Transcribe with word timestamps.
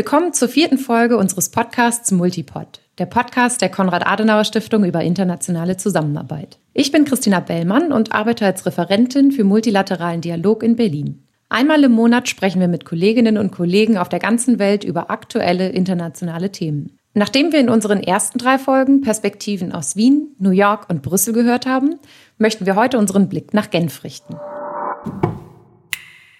Willkommen 0.00 0.32
zur 0.32 0.48
vierten 0.48 0.78
Folge 0.78 1.18
unseres 1.18 1.50
Podcasts 1.50 2.10
Multipod, 2.10 2.80
der 2.96 3.04
Podcast 3.04 3.60
der 3.60 3.68
Konrad-Adenauer-Stiftung 3.68 4.84
über 4.84 5.02
internationale 5.02 5.76
Zusammenarbeit. 5.76 6.58
Ich 6.72 6.90
bin 6.90 7.04
Christina 7.04 7.40
Bellmann 7.40 7.92
und 7.92 8.10
arbeite 8.10 8.46
als 8.46 8.64
Referentin 8.64 9.30
für 9.30 9.44
multilateralen 9.44 10.22
Dialog 10.22 10.62
in 10.62 10.76
Berlin. 10.76 11.26
Einmal 11.50 11.84
im 11.84 11.92
Monat 11.92 12.30
sprechen 12.30 12.62
wir 12.62 12.68
mit 12.68 12.86
Kolleginnen 12.86 13.36
und 13.36 13.50
Kollegen 13.50 13.98
auf 13.98 14.08
der 14.08 14.20
ganzen 14.20 14.58
Welt 14.58 14.84
über 14.84 15.10
aktuelle 15.10 15.68
internationale 15.68 16.50
Themen. 16.50 16.96
Nachdem 17.12 17.52
wir 17.52 17.60
in 17.60 17.68
unseren 17.68 18.02
ersten 18.02 18.38
drei 18.38 18.56
Folgen 18.56 19.02
Perspektiven 19.02 19.70
aus 19.70 19.96
Wien, 19.96 20.34
New 20.38 20.48
York 20.48 20.88
und 20.88 21.02
Brüssel 21.02 21.34
gehört 21.34 21.66
haben, 21.66 21.96
möchten 22.38 22.64
wir 22.64 22.74
heute 22.74 22.96
unseren 22.96 23.28
Blick 23.28 23.52
nach 23.52 23.68
Genf 23.68 24.02
richten. 24.02 24.34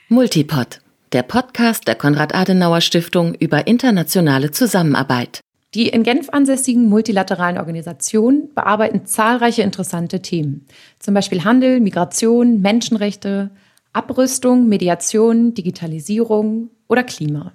Multipod, 0.09 0.81
der 1.13 1.25
Podcast 1.25 1.89
der 1.89 1.97
Konrad-Adenauer-Stiftung 1.97 3.35
über 3.35 3.67
internationale 3.67 4.53
Zusammenarbeit. 4.53 5.41
Die 5.75 5.89
in 5.89 6.05
Genf 6.05 6.29
ansässigen 6.31 6.89
multilateralen 6.89 7.59
Organisationen 7.59 8.55
bearbeiten 8.55 9.07
zahlreiche 9.07 9.63
interessante 9.63 10.23
Themen, 10.23 10.67
zum 11.01 11.15
Beispiel 11.15 11.43
Handel, 11.43 11.81
Migration, 11.81 12.61
Menschenrechte, 12.61 13.51
Abrüstung, 13.93 14.69
Mediation, 14.69 15.53
Digitalisierung 15.55 16.71
oder 16.89 17.03
Klima. 17.03 17.53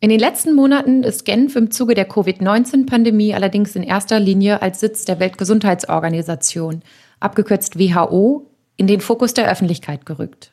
In 0.00 0.10
den 0.10 0.20
letzten 0.20 0.54
Monaten 0.54 1.04
ist 1.04 1.24
Genf 1.24 1.54
im 1.54 1.70
Zuge 1.70 1.94
der 1.94 2.08
Covid-19-Pandemie 2.08 3.34
allerdings 3.34 3.76
in 3.76 3.84
erster 3.84 4.18
Linie 4.18 4.60
als 4.60 4.80
Sitz 4.80 5.04
der 5.04 5.20
Weltgesundheitsorganisation, 5.20 6.82
abgekürzt 7.20 7.78
WHO, 7.78 8.50
in 8.76 8.88
den 8.88 9.00
Fokus 9.00 9.34
der 9.34 9.50
Öffentlichkeit 9.50 10.04
gerückt. 10.04 10.52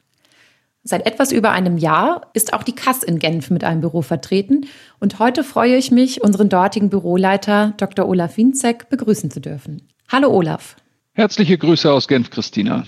Seit 0.87 1.07
etwas 1.07 1.31
über 1.31 1.49
einem 1.49 1.79
Jahr 1.79 2.29
ist 2.33 2.53
auch 2.53 2.61
die 2.61 2.75
KAS 2.75 3.01
in 3.01 3.17
Genf 3.17 3.49
mit 3.49 3.63
einem 3.63 3.81
Büro 3.81 4.03
vertreten 4.03 4.67
und 4.99 5.17
heute 5.17 5.43
freue 5.43 5.77
ich 5.77 5.89
mich, 5.89 6.21
unseren 6.21 6.47
dortigen 6.47 6.91
Büroleiter 6.91 7.73
Dr. 7.77 8.07
Olaf 8.07 8.37
Winzek 8.37 8.87
begrüßen 8.89 9.31
zu 9.31 9.41
dürfen. 9.41 9.87
Hallo 10.11 10.29
Olaf. 10.29 10.75
Herzliche 11.13 11.57
Grüße 11.57 11.91
aus 11.91 12.07
Genf, 12.07 12.29
Christina. 12.29 12.85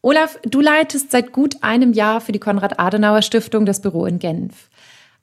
Olaf, 0.00 0.38
du 0.48 0.60
leitest 0.60 1.10
seit 1.10 1.32
gut 1.32 1.56
einem 1.62 1.92
Jahr 1.92 2.20
für 2.20 2.30
die 2.30 2.38
Konrad-Adenauer-Stiftung 2.38 3.66
das 3.66 3.82
Büro 3.82 4.06
in 4.06 4.20
Genf. 4.20 4.70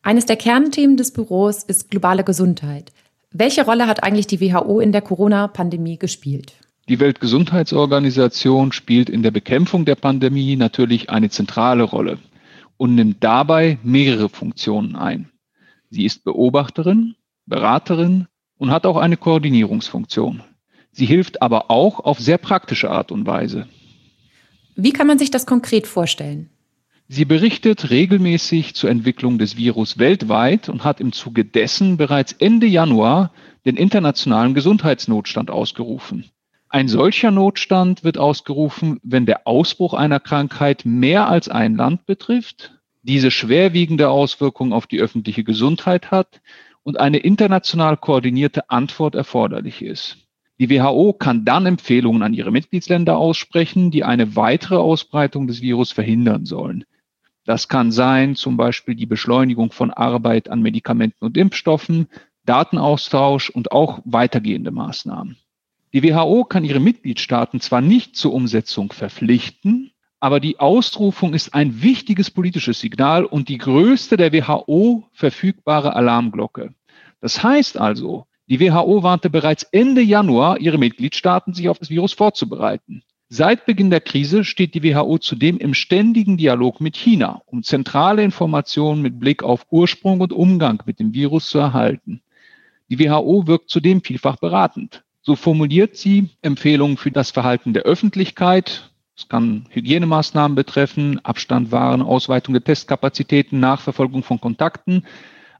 Eines 0.02 0.26
der 0.26 0.36
Kernthemen 0.36 0.98
des 0.98 1.14
Büros 1.14 1.64
ist 1.64 1.90
globale 1.90 2.26
Gesundheit. 2.26 2.92
Welche 3.32 3.64
Rolle 3.64 3.88
hat 3.88 4.04
eigentlich 4.04 4.28
die 4.28 4.42
WHO 4.42 4.82
in 4.82 4.92
der 4.92 5.02
Corona-Pandemie 5.02 5.98
gespielt? 5.98 6.56
Die 6.90 7.02
Weltgesundheitsorganisation 7.02 8.72
spielt 8.72 9.10
in 9.10 9.22
der 9.22 9.32
Bekämpfung 9.32 9.84
der 9.84 9.96
Pandemie 9.96 10.56
natürlich 10.56 11.10
eine 11.10 11.30
zentrale 11.30 11.84
Rolle 11.84 12.18
und 12.78 12.96
nimmt 12.96 13.22
dabei 13.22 13.78
mehrere 13.84 14.30
Funktionen 14.30 14.96
ein. 14.96 15.30
Sie 15.90 16.06
ist 16.06 16.24
Beobachterin, 16.24 17.16
Beraterin 17.46 18.28
und 18.58 18.72
hat 18.72 18.86
auch 18.86 18.96
eine 18.96 19.18
Koordinierungsfunktion. 19.18 20.44
Sie 20.92 21.06
hilft 21.06 21.42
aber 21.42 21.70
auch 21.70 22.00
auf 22.00 22.20
sehr 22.20 22.38
praktische 22.38 22.90
Art 22.90 23.12
und 23.12 23.26
Weise. 23.26 23.68
Wie 24.78 24.94
kann 24.94 25.08
man 25.08 25.20
sich 25.20 25.30
das 25.30 25.46
konkret 25.46 25.88
vorstellen? 25.88 26.50
Sie 27.10 27.26
berichtet 27.26 27.90
regelmäßig 27.90 28.76
zur 28.76 28.90
Entwicklung 28.90 29.38
des 29.40 29.58
Virus 29.58 29.98
weltweit 29.98 30.70
und 30.70 30.86
hat 30.86 31.02
im 31.02 31.12
Zuge 31.12 31.44
dessen 31.44 31.98
bereits 31.98 32.32
Ende 32.34 32.68
Januar 32.68 33.34
den 33.66 33.76
internationalen 33.76 34.54
Gesundheitsnotstand 34.54 35.52
ausgerufen. 35.52 36.26
Ein 36.70 36.90
solcher 36.90 37.32
Notstand 37.32 38.04
wird 38.04 38.18
ausgerufen, 38.18 39.00
wenn 39.02 39.26
der 39.26 39.48
Ausbruch 39.48 39.94
einer 39.94 40.20
Krankheit 40.20 40.84
mehr 40.86 41.30
als 41.30 41.48
ein 41.48 41.76
Land 41.76 42.06
betrifft, 42.06 42.74
diese 43.04 43.32
schwerwiegende 43.32 44.10
Auswirkungen 44.10 44.74
auf 44.74 44.86
die 44.86 45.00
öffentliche 45.00 45.46
Gesundheit 45.46 46.12
hat 46.12 46.42
und 46.84 47.00
eine 47.00 47.20
international 47.20 47.96
koordinierte 47.96 48.70
Antwort 48.70 49.16
erforderlich 49.16 49.82
ist. 49.82 50.18
Die 50.60 50.70
WHO 50.70 51.14
kann 51.14 51.46
dann 51.46 51.66
Empfehlungen 51.66 52.22
an 52.22 52.34
ihre 52.34 52.52
Mitgliedsländer 52.52 53.18
aussprechen, 53.18 53.92
die 53.92 54.04
eine 54.04 54.36
weitere 54.36 54.76
Ausbreitung 54.76 55.48
des 55.48 55.62
Virus 55.62 55.94
verhindern 55.94 56.46
sollen. 56.46 56.84
Das 57.46 57.70
kann 57.70 57.94
sein 57.94 58.36
zum 58.36 58.58
Beispiel 58.58 58.96
die 58.96 59.06
Beschleunigung 59.06 59.72
von 59.72 59.92
Arbeit 59.92 60.50
an 60.50 60.62
Medikamenten 60.62 61.24
und 61.24 61.38
Impfstoffen, 61.38 62.08
Datenaustausch 62.46 63.50
und 63.50 63.72
auch 63.72 64.00
weitergehende 64.04 64.72
Maßnahmen. 64.72 65.38
Die 65.98 66.04
WHO 66.04 66.44
kann 66.44 66.64
ihre 66.64 66.80
Mitgliedstaaten 66.80 67.60
zwar 67.60 67.82
nicht 67.82 68.16
zur 68.16 68.32
Umsetzung 68.32 68.92
verpflichten, 68.92 69.90
aber 70.20 70.40
die 70.40 70.60
Ausrufung 70.60 71.34
ist 71.34 71.56
ein 71.56 71.82
wichtiges 71.82 72.30
politisches 72.30 72.80
Signal 72.80 73.26
und 73.26 73.50
die 73.50 73.58
größte 73.58 74.16
der 74.16 74.32
WHO 74.32 75.10
verfügbare 75.12 75.96
Alarmglocke. 75.96 76.76
Das 77.20 77.42
heißt 77.42 77.80
also, 77.80 78.28
die 78.48 78.60
WHO 78.60 79.02
warnte 79.02 79.32
bereits 79.32 79.64
Ende 79.64 80.04
Januar 80.04 80.60
ihre 80.60 80.78
Mitgliedstaaten, 80.78 81.56
sich 81.56 81.68
auf 81.68 81.80
das 81.80 81.90
Virus 81.90 82.14
vorzubereiten. 82.14 83.02
Seit 83.28 83.66
Beginn 83.66 83.90
der 83.90 84.02
Krise 84.02 84.44
steht 84.44 84.76
die 84.76 84.84
WHO 84.84 85.18
zudem 85.18 85.58
im 85.58 85.74
ständigen 85.74 86.38
Dialog 86.38 86.80
mit 86.80 86.96
China, 86.96 87.42
um 87.48 87.64
zentrale 87.64 88.22
Informationen 88.22 89.02
mit 89.02 89.20
Blick 89.20 89.42
auf 89.42 89.66
Ursprung 89.72 90.22
und 90.22 90.32
Umgang 90.32 90.84
mit 90.86 91.00
dem 91.00 91.16
Virus 91.16 91.50
zu 91.50 91.58
erhalten. 91.58 92.22
Die 92.88 93.00
WHO 93.00 93.48
wirkt 93.48 93.72
zudem 93.72 94.04
vielfach 94.04 94.36
beratend. 94.36 95.04
So 95.28 95.36
formuliert 95.36 95.98
sie 95.98 96.30
Empfehlungen 96.42 96.96
für 96.96 97.12
das 97.12 97.32
Verhalten 97.32 97.74
der 97.74 97.84
Öffentlichkeit. 97.84 98.92
Es 99.14 99.28
kann 99.28 99.66
Hygienemaßnahmen 99.72 100.56
betreffen, 100.56 101.20
Abstand 101.26 101.70
wahren, 101.70 102.02
Ausweitung 102.02 102.54
der 102.54 102.64
Testkapazitäten, 102.64 103.60
Nachverfolgung 103.60 104.24
von 104.24 104.40
Kontakten, 104.40 105.06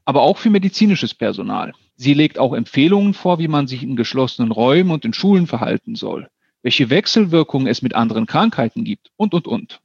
aber 0.06 0.22
auch 0.22 0.38
für 0.38 0.48
medizinisches 0.48 1.12
Personal. 1.12 1.74
Sie 1.96 2.14
legt 2.14 2.38
auch 2.38 2.54
Empfehlungen 2.54 3.12
vor, 3.12 3.38
wie 3.40 3.48
man 3.48 3.66
sich 3.66 3.82
in 3.82 3.94
geschlossenen 3.94 4.52
Räumen 4.52 4.90
und 4.90 5.04
in 5.04 5.12
Schulen 5.12 5.46
verhalten 5.46 5.96
soll 5.96 6.30
welche 6.62 6.90
Wechselwirkungen 6.90 7.68
es 7.68 7.82
mit 7.82 7.94
anderen 7.94 8.26
Krankheiten 8.26 8.84
gibt 8.84 9.10
und, 9.16 9.34
und, 9.34 9.46
und. 9.46 9.80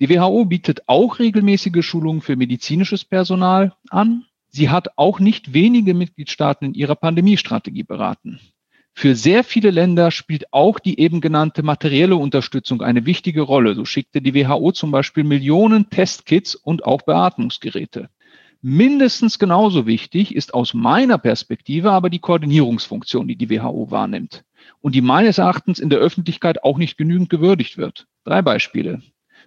Die 0.00 0.08
WHO 0.08 0.44
bietet 0.44 0.88
auch 0.88 1.18
regelmäßige 1.18 1.84
Schulungen 1.84 2.22
für 2.22 2.36
medizinisches 2.36 3.04
Personal 3.04 3.74
an. 3.90 4.24
Sie 4.48 4.70
hat 4.70 4.96
auch 4.96 5.18
nicht 5.18 5.52
wenige 5.52 5.92
Mitgliedstaaten 5.92 6.68
in 6.68 6.74
ihrer 6.74 6.94
Pandemiestrategie 6.94 7.82
beraten. 7.82 8.40
Für 8.98 9.14
sehr 9.14 9.44
viele 9.44 9.70
Länder 9.70 10.10
spielt 10.10 10.52
auch 10.52 10.80
die 10.80 10.98
eben 10.98 11.20
genannte 11.20 11.62
materielle 11.62 12.16
Unterstützung 12.16 12.82
eine 12.82 13.06
wichtige 13.06 13.42
Rolle. 13.42 13.76
So 13.76 13.84
schickte 13.84 14.20
die 14.20 14.34
WHO 14.34 14.72
zum 14.72 14.90
Beispiel 14.90 15.22
Millionen 15.22 15.88
Testkits 15.88 16.56
und 16.56 16.84
auch 16.84 17.02
Beatmungsgeräte. 17.02 18.10
Mindestens 18.60 19.38
genauso 19.38 19.86
wichtig 19.86 20.34
ist 20.34 20.52
aus 20.52 20.74
meiner 20.74 21.16
Perspektive 21.16 21.92
aber 21.92 22.10
die 22.10 22.18
Koordinierungsfunktion, 22.18 23.28
die 23.28 23.36
die 23.36 23.50
WHO 23.50 23.92
wahrnimmt 23.92 24.42
und 24.80 24.96
die 24.96 25.00
meines 25.00 25.38
Erachtens 25.38 25.78
in 25.78 25.90
der 25.90 26.00
Öffentlichkeit 26.00 26.64
auch 26.64 26.76
nicht 26.76 26.98
genügend 26.98 27.30
gewürdigt 27.30 27.78
wird. 27.78 28.08
Drei 28.24 28.42
Beispiele. 28.42 29.00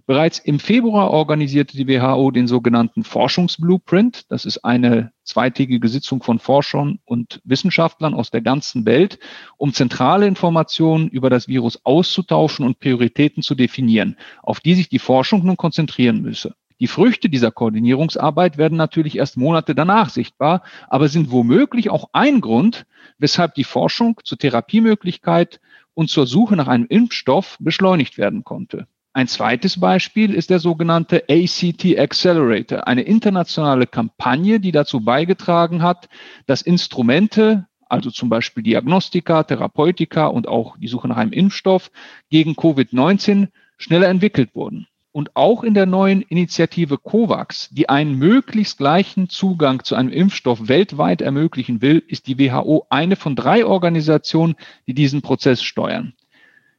Bereits 0.07 0.39
im 0.39 0.59
Februar 0.59 1.11
organisierte 1.11 1.77
die 1.77 1.87
WHO 1.87 2.31
den 2.31 2.47
sogenannten 2.47 3.03
Forschungsblueprint. 3.03 4.31
Das 4.31 4.45
ist 4.45 4.65
eine 4.65 5.11
zweitägige 5.23 5.87
Sitzung 5.87 6.23
von 6.23 6.39
Forschern 6.39 6.99
und 7.05 7.39
Wissenschaftlern 7.43 8.13
aus 8.13 8.31
der 8.31 8.41
ganzen 8.41 8.85
Welt, 8.85 9.19
um 9.57 9.73
zentrale 9.73 10.27
Informationen 10.27 11.07
über 11.07 11.29
das 11.29 11.47
Virus 11.47 11.79
auszutauschen 11.85 12.65
und 12.65 12.79
Prioritäten 12.79 13.43
zu 13.43 13.55
definieren, 13.55 14.17
auf 14.41 14.59
die 14.59 14.73
sich 14.73 14.89
die 14.89 14.99
Forschung 14.99 15.45
nun 15.45 15.57
konzentrieren 15.57 16.21
müsse. 16.21 16.55
Die 16.79 16.87
Früchte 16.87 17.29
dieser 17.29 17.51
Koordinierungsarbeit 17.51 18.57
werden 18.57 18.75
natürlich 18.75 19.17
erst 19.17 19.37
Monate 19.37 19.75
danach 19.75 20.09
sichtbar, 20.09 20.63
aber 20.87 21.09
sind 21.09 21.29
womöglich 21.29 21.91
auch 21.91 22.09
ein 22.11 22.41
Grund, 22.41 22.87
weshalb 23.19 23.53
die 23.53 23.63
Forschung 23.63 24.19
zur 24.23 24.39
Therapiemöglichkeit 24.39 25.61
und 25.93 26.09
zur 26.09 26.25
Suche 26.25 26.55
nach 26.55 26.67
einem 26.67 26.87
Impfstoff 26.87 27.57
beschleunigt 27.59 28.17
werden 28.17 28.43
konnte. 28.43 28.87
Ein 29.13 29.27
zweites 29.27 29.77
Beispiel 29.77 30.33
ist 30.33 30.49
der 30.49 30.59
sogenannte 30.59 31.25
ACT 31.29 31.99
Accelerator, 31.99 32.87
eine 32.87 33.01
internationale 33.01 33.85
Kampagne, 33.85 34.61
die 34.61 34.71
dazu 34.71 35.01
beigetragen 35.01 35.83
hat, 35.83 36.07
dass 36.45 36.61
Instrumente, 36.61 37.67
also 37.89 38.09
zum 38.09 38.29
Beispiel 38.29 38.63
Diagnostika, 38.63 39.43
Therapeutika 39.43 40.27
und 40.27 40.47
auch 40.47 40.77
die 40.77 40.87
Suche 40.87 41.09
nach 41.09 41.17
einem 41.17 41.33
Impfstoff 41.33 41.91
gegen 42.29 42.53
Covid-19 42.53 43.49
schneller 43.77 44.07
entwickelt 44.07 44.55
wurden. 44.55 44.87
Und 45.11 45.35
auch 45.35 45.65
in 45.65 45.73
der 45.73 45.87
neuen 45.87 46.21
Initiative 46.21 46.97
COVAX, 46.97 47.67
die 47.71 47.89
einen 47.89 48.17
möglichst 48.17 48.77
gleichen 48.77 49.27
Zugang 49.27 49.83
zu 49.83 49.95
einem 49.95 50.07
Impfstoff 50.07 50.69
weltweit 50.69 51.19
ermöglichen 51.19 51.81
will, 51.81 52.01
ist 52.07 52.27
die 52.27 52.39
WHO 52.39 52.85
eine 52.89 53.17
von 53.17 53.35
drei 53.35 53.65
Organisationen, 53.65 54.55
die 54.87 54.93
diesen 54.93 55.21
Prozess 55.21 55.61
steuern. 55.63 56.13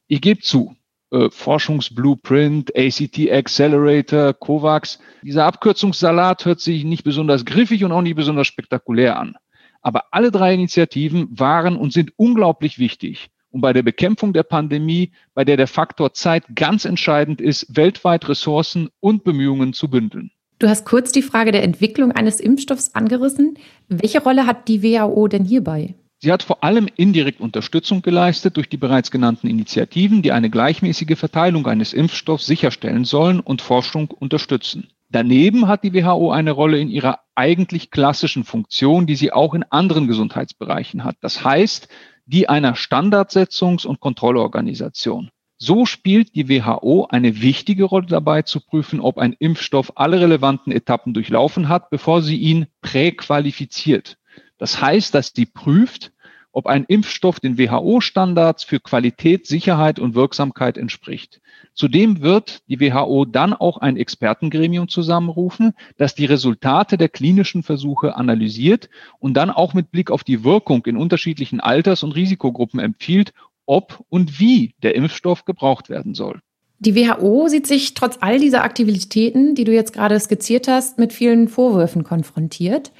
Ich 0.09 0.23
gebe 0.23 0.41
zu, 0.41 0.75
äh, 1.13 1.31
Forschungsblueprint, 1.31 2.77
ACT 2.77 3.31
Accelerator, 3.31 4.33
COVAX, 4.35 4.99
dieser 5.23 5.45
Abkürzungssalat 5.45 6.45
hört 6.45 6.61
sich 6.61 6.85
nicht 6.85 7.05
besonders 7.05 7.45
griffig 7.45 7.85
und 7.85 7.93
auch 7.93 8.03
nicht 8.03 8.17
besonders 8.17 8.49
spektakulär 8.49 9.19
an. 9.19 9.37
Aber 9.81 10.07
alle 10.11 10.31
drei 10.31 10.55
Initiativen 10.55 11.29
waren 11.31 11.77
und 11.77 11.93
sind 11.93 12.13
unglaublich 12.17 12.79
wichtig 12.79 13.31
und 13.53 13.61
bei 13.61 13.73
der 13.73 13.83
Bekämpfung 13.83 14.33
der 14.33 14.43
Pandemie, 14.43 15.13
bei 15.35 15.45
der 15.45 15.57
der 15.57 15.67
Faktor 15.67 16.15
Zeit 16.15 16.45
ganz 16.55 16.85
entscheidend 16.85 17.41
ist, 17.41 17.77
weltweit 17.77 18.29
Ressourcen 18.29 18.89
und 19.01 19.25
Bemühungen 19.25 19.75
zu 19.75 19.89
bündeln. 19.89 20.31
Du 20.59 20.69
hast 20.69 20.87
kurz 20.87 21.13
die 21.13 21.23
Frage 21.23 21.53
der 21.53 21.63
Entwicklung 21.63 22.13
eines 22.13 22.41
Impfstoffs 22.41 22.95
angerissen. 22.95 23.59
Welche 23.89 24.23
Rolle 24.23 24.47
hat 24.47 24.69
die 24.69 24.83
WHO 24.83 25.29
denn 25.29 25.45
hierbei? 25.45 25.95
Sie 26.25 26.31
hat 26.31 26.45
vor 26.45 26.63
allem 26.63 26.89
indirekt 26.95 27.41
Unterstützung 27.41 28.01
geleistet 28.01 28.57
durch 28.57 28.69
die 28.69 28.77
bereits 28.77 29.11
genannten 29.11 29.49
Initiativen, 29.49 30.23
die 30.23 30.31
eine 30.31 30.51
gleichmäßige 30.51 31.19
Verteilung 31.19 31.67
eines 31.67 31.93
Impfstoffs 31.93 32.47
sicherstellen 32.47 33.05
sollen 33.05 33.41
und 33.41 33.61
Forschung 33.61 34.09
unterstützen. 34.13 34.87
Daneben 35.11 35.67
hat 35.67 35.83
die 35.83 35.93
WHO 35.93 36.31
eine 36.31 36.53
Rolle 36.53 36.79
in 36.79 36.91
ihrer 36.91 37.19
eigentlich 37.35 37.91
klassischen 37.91 38.45
Funktion, 38.45 39.09
die 39.09 39.17
sie 39.17 39.33
auch 39.33 39.53
in 39.53 39.65
anderen 39.65 40.07
Gesundheitsbereichen 40.07 41.03
hat. 41.03 41.17
Das 41.23 41.43
heißt, 41.43 41.89
die 42.27 42.49
einer 42.49 42.77
Standardsetzungs- 42.77 43.85
und 43.85 43.99
Kontrollorganisation. 43.99 45.31
So 45.59 45.87
spielt 45.87 46.37
die 46.37 46.49
WHO 46.49 47.09
eine 47.11 47.43
wichtige 47.43 47.83
Rolle 47.83 48.07
dabei 48.07 48.43
zu 48.43 48.61
prüfen, 48.61 49.01
ob 49.01 49.19
ein 49.19 49.35
Impfstoff 49.41 49.95
alle 49.97 50.21
relevanten 50.21 50.73
Etappen 50.73 51.15
durchlaufen 51.15 51.69
hat, 51.69 51.91
bevor 51.91 52.23
sie 52.23 52.37
ihn 52.37 52.67
präqualifiziert. 52.81 54.19
Das 54.63 54.81
heißt, 54.81 55.13
dass 55.13 55.33
sie 55.35 55.45
prüft, 55.45 56.13
ob 56.53 56.69
ein 56.69 56.85
Impfstoff 56.85 57.41
den 57.41 57.59
WHO-Standards 57.59 58.63
für 58.63 58.79
Qualität, 58.79 59.45
Sicherheit 59.45 59.99
und 59.99 60.15
Wirksamkeit 60.15 60.79
entspricht. 60.79 61.41
Zudem 61.75 62.21
wird 62.21 62.63
die 62.69 62.79
WHO 62.79 63.25
dann 63.25 63.55
auch 63.55 63.79
ein 63.79 63.97
Expertengremium 63.97 64.87
zusammenrufen, 64.87 65.73
das 65.97 66.15
die 66.15 66.27
Resultate 66.27 66.97
der 66.97 67.09
klinischen 67.09 67.65
Versuche 67.65 68.15
analysiert 68.15 68.89
und 69.19 69.35
dann 69.35 69.51
auch 69.51 69.75
mit 69.75 69.91
Blick 69.91 70.13
auf 70.13 70.23
die 70.23 70.45
Wirkung 70.45 70.87
in 70.87 70.97
unterschiedlichen 70.97 71.59
Alters- 71.59 72.05
und 72.05 72.13
Risikogruppen 72.13 72.79
empfiehlt, 72.79 73.33
ob 73.67 74.05
und 74.11 74.39
wie 74.39 74.77
der 74.85 74.95
Impfstoff 74.95 75.45
gebraucht 75.45 75.91
werden 75.91 76.15
soll. 76.15 76.39
Die 76.79 76.95
WHO 76.95 77.49
sieht 77.49 77.67
sich 77.67 77.95
trotz 77.95 78.19
all 78.21 78.39
dieser 78.39 78.63
Aktivitäten, 78.63 79.57
die 79.57 79.65
du 79.65 79.73
jetzt 79.73 79.93
gerade 79.93 80.21
skizziert 80.21 80.69
hast, 80.69 81.01
mit 81.01 81.13
vielen 81.13 81.49
Vorwürfen 81.49 82.05
konfrontiert. 82.05 82.93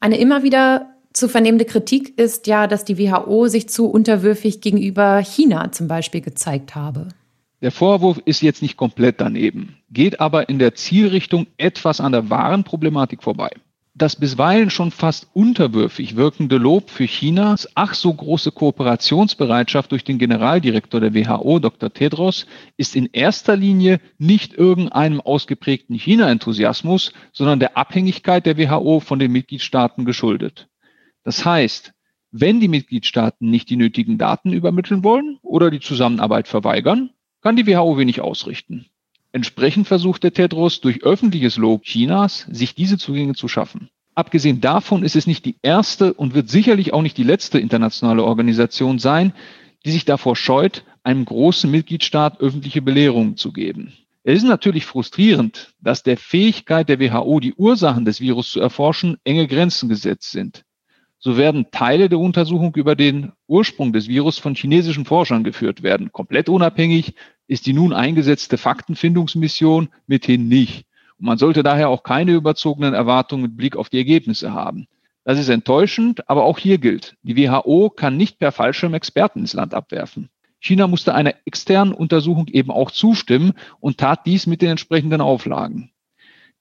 Eine 0.00 0.16
immer 0.16 0.42
wieder 0.42 0.91
zu 1.12 1.28
vernehmende 1.28 1.64
Kritik 1.64 2.18
ist 2.18 2.46
ja, 2.46 2.66
dass 2.66 2.84
die 2.84 2.98
WHO 2.98 3.48
sich 3.48 3.68
zu 3.68 3.86
unterwürfig 3.86 4.60
gegenüber 4.60 5.18
China 5.18 5.72
zum 5.72 5.88
Beispiel 5.88 6.20
gezeigt 6.20 6.74
habe. 6.74 7.08
Der 7.60 7.70
Vorwurf 7.70 8.20
ist 8.24 8.42
jetzt 8.42 8.60
nicht 8.60 8.76
komplett 8.76 9.20
daneben, 9.20 9.76
geht 9.90 10.20
aber 10.20 10.48
in 10.48 10.58
der 10.58 10.74
Zielrichtung 10.74 11.46
etwas 11.58 12.00
an 12.00 12.12
der 12.12 12.28
wahren 12.28 12.64
Problematik 12.64 13.22
vorbei. 13.22 13.50
Das 13.94 14.16
bisweilen 14.16 14.70
schon 14.70 14.90
fast 14.90 15.28
unterwürfig 15.34 16.16
wirkende 16.16 16.56
Lob 16.56 16.88
für 16.88 17.04
Chinas 17.04 17.68
ach 17.74 17.92
so 17.92 18.12
große 18.12 18.50
Kooperationsbereitschaft 18.50 19.92
durch 19.92 20.02
den 20.02 20.18
Generaldirektor 20.18 20.98
der 20.98 21.14
WHO, 21.14 21.58
Dr. 21.58 21.92
Tedros, 21.92 22.46
ist 22.78 22.96
in 22.96 23.10
erster 23.12 23.54
Linie 23.54 24.00
nicht 24.16 24.54
irgendeinem 24.54 25.20
ausgeprägten 25.20 25.94
China-Enthusiasmus, 25.94 27.12
sondern 27.32 27.60
der 27.60 27.76
Abhängigkeit 27.76 28.46
der 28.46 28.56
WHO 28.56 29.00
von 29.00 29.18
den 29.18 29.30
Mitgliedstaaten 29.30 30.06
geschuldet. 30.06 30.68
Das 31.24 31.44
heißt, 31.44 31.92
wenn 32.30 32.60
die 32.60 32.68
Mitgliedstaaten 32.68 33.50
nicht 33.50 33.68
die 33.70 33.76
nötigen 33.76 34.18
Daten 34.18 34.52
übermitteln 34.52 35.04
wollen 35.04 35.38
oder 35.42 35.70
die 35.70 35.80
Zusammenarbeit 35.80 36.48
verweigern, 36.48 37.10
kann 37.42 37.56
die 37.56 37.66
WHO 37.66 37.98
wenig 37.98 38.20
ausrichten. 38.20 38.86
Entsprechend 39.32 39.88
versucht 39.88 40.24
der 40.24 40.32
Tedros 40.32 40.80
durch 40.80 41.02
öffentliches 41.02 41.56
Lob 41.56 41.84
Chinas, 41.84 42.46
sich 42.50 42.74
diese 42.74 42.98
Zugänge 42.98 43.34
zu 43.34 43.48
schaffen. 43.48 43.90
Abgesehen 44.14 44.60
davon 44.60 45.04
ist 45.04 45.16
es 45.16 45.26
nicht 45.26 45.44
die 45.46 45.56
erste 45.62 46.12
und 46.12 46.34
wird 46.34 46.50
sicherlich 46.50 46.92
auch 46.92 47.02
nicht 47.02 47.16
die 47.16 47.24
letzte 47.24 47.58
internationale 47.58 48.24
Organisation 48.24 48.98
sein, 48.98 49.32
die 49.84 49.90
sich 49.90 50.04
davor 50.04 50.36
scheut, 50.36 50.84
einem 51.02 51.24
großen 51.24 51.70
Mitgliedstaat 51.70 52.40
öffentliche 52.40 52.82
Belehrungen 52.82 53.36
zu 53.36 53.52
geben. 53.52 53.94
Es 54.22 54.38
ist 54.38 54.48
natürlich 54.48 54.84
frustrierend, 54.84 55.74
dass 55.80 56.02
der 56.02 56.16
Fähigkeit 56.16 56.88
der 56.88 57.00
WHO, 57.00 57.40
die 57.40 57.54
Ursachen 57.54 58.04
des 58.04 58.20
Virus 58.20 58.52
zu 58.52 58.60
erforschen, 58.60 59.16
enge 59.24 59.48
Grenzen 59.48 59.88
gesetzt 59.88 60.30
sind. 60.30 60.64
So 61.24 61.36
werden 61.36 61.70
Teile 61.70 62.08
der 62.08 62.18
Untersuchung 62.18 62.74
über 62.74 62.96
den 62.96 63.30
Ursprung 63.46 63.92
des 63.92 64.08
Virus 64.08 64.40
von 64.40 64.56
chinesischen 64.56 65.04
Forschern 65.04 65.44
geführt 65.44 65.84
werden, 65.84 66.10
komplett 66.10 66.48
unabhängig 66.48 67.14
ist 67.46 67.66
die 67.66 67.72
nun 67.72 67.92
eingesetzte 67.92 68.58
Faktenfindungsmission 68.58 69.88
mithin 70.08 70.48
nicht. 70.48 70.84
Und 71.18 71.26
man 71.26 71.38
sollte 71.38 71.62
daher 71.62 71.90
auch 71.90 72.02
keine 72.02 72.32
überzogenen 72.32 72.92
Erwartungen 72.92 73.42
mit 73.44 73.56
Blick 73.56 73.76
auf 73.76 73.88
die 73.88 73.98
Ergebnisse 73.98 74.52
haben. 74.52 74.88
Das 75.22 75.38
ist 75.38 75.48
enttäuschend, 75.48 76.28
aber 76.28 76.42
auch 76.42 76.58
hier 76.58 76.78
gilt, 76.78 77.16
die 77.22 77.36
WHO 77.36 77.90
kann 77.90 78.16
nicht 78.16 78.40
per 78.40 78.50
falschem 78.50 78.92
Experten 78.92 79.38
ins 79.38 79.52
Land 79.52 79.74
abwerfen. 79.74 80.28
China 80.58 80.88
musste 80.88 81.14
einer 81.14 81.34
externen 81.44 81.94
Untersuchung 81.94 82.48
eben 82.48 82.72
auch 82.72 82.90
zustimmen 82.90 83.52
und 83.78 83.98
tat 83.98 84.26
dies 84.26 84.48
mit 84.48 84.60
den 84.60 84.70
entsprechenden 84.70 85.20
Auflagen. 85.20 85.92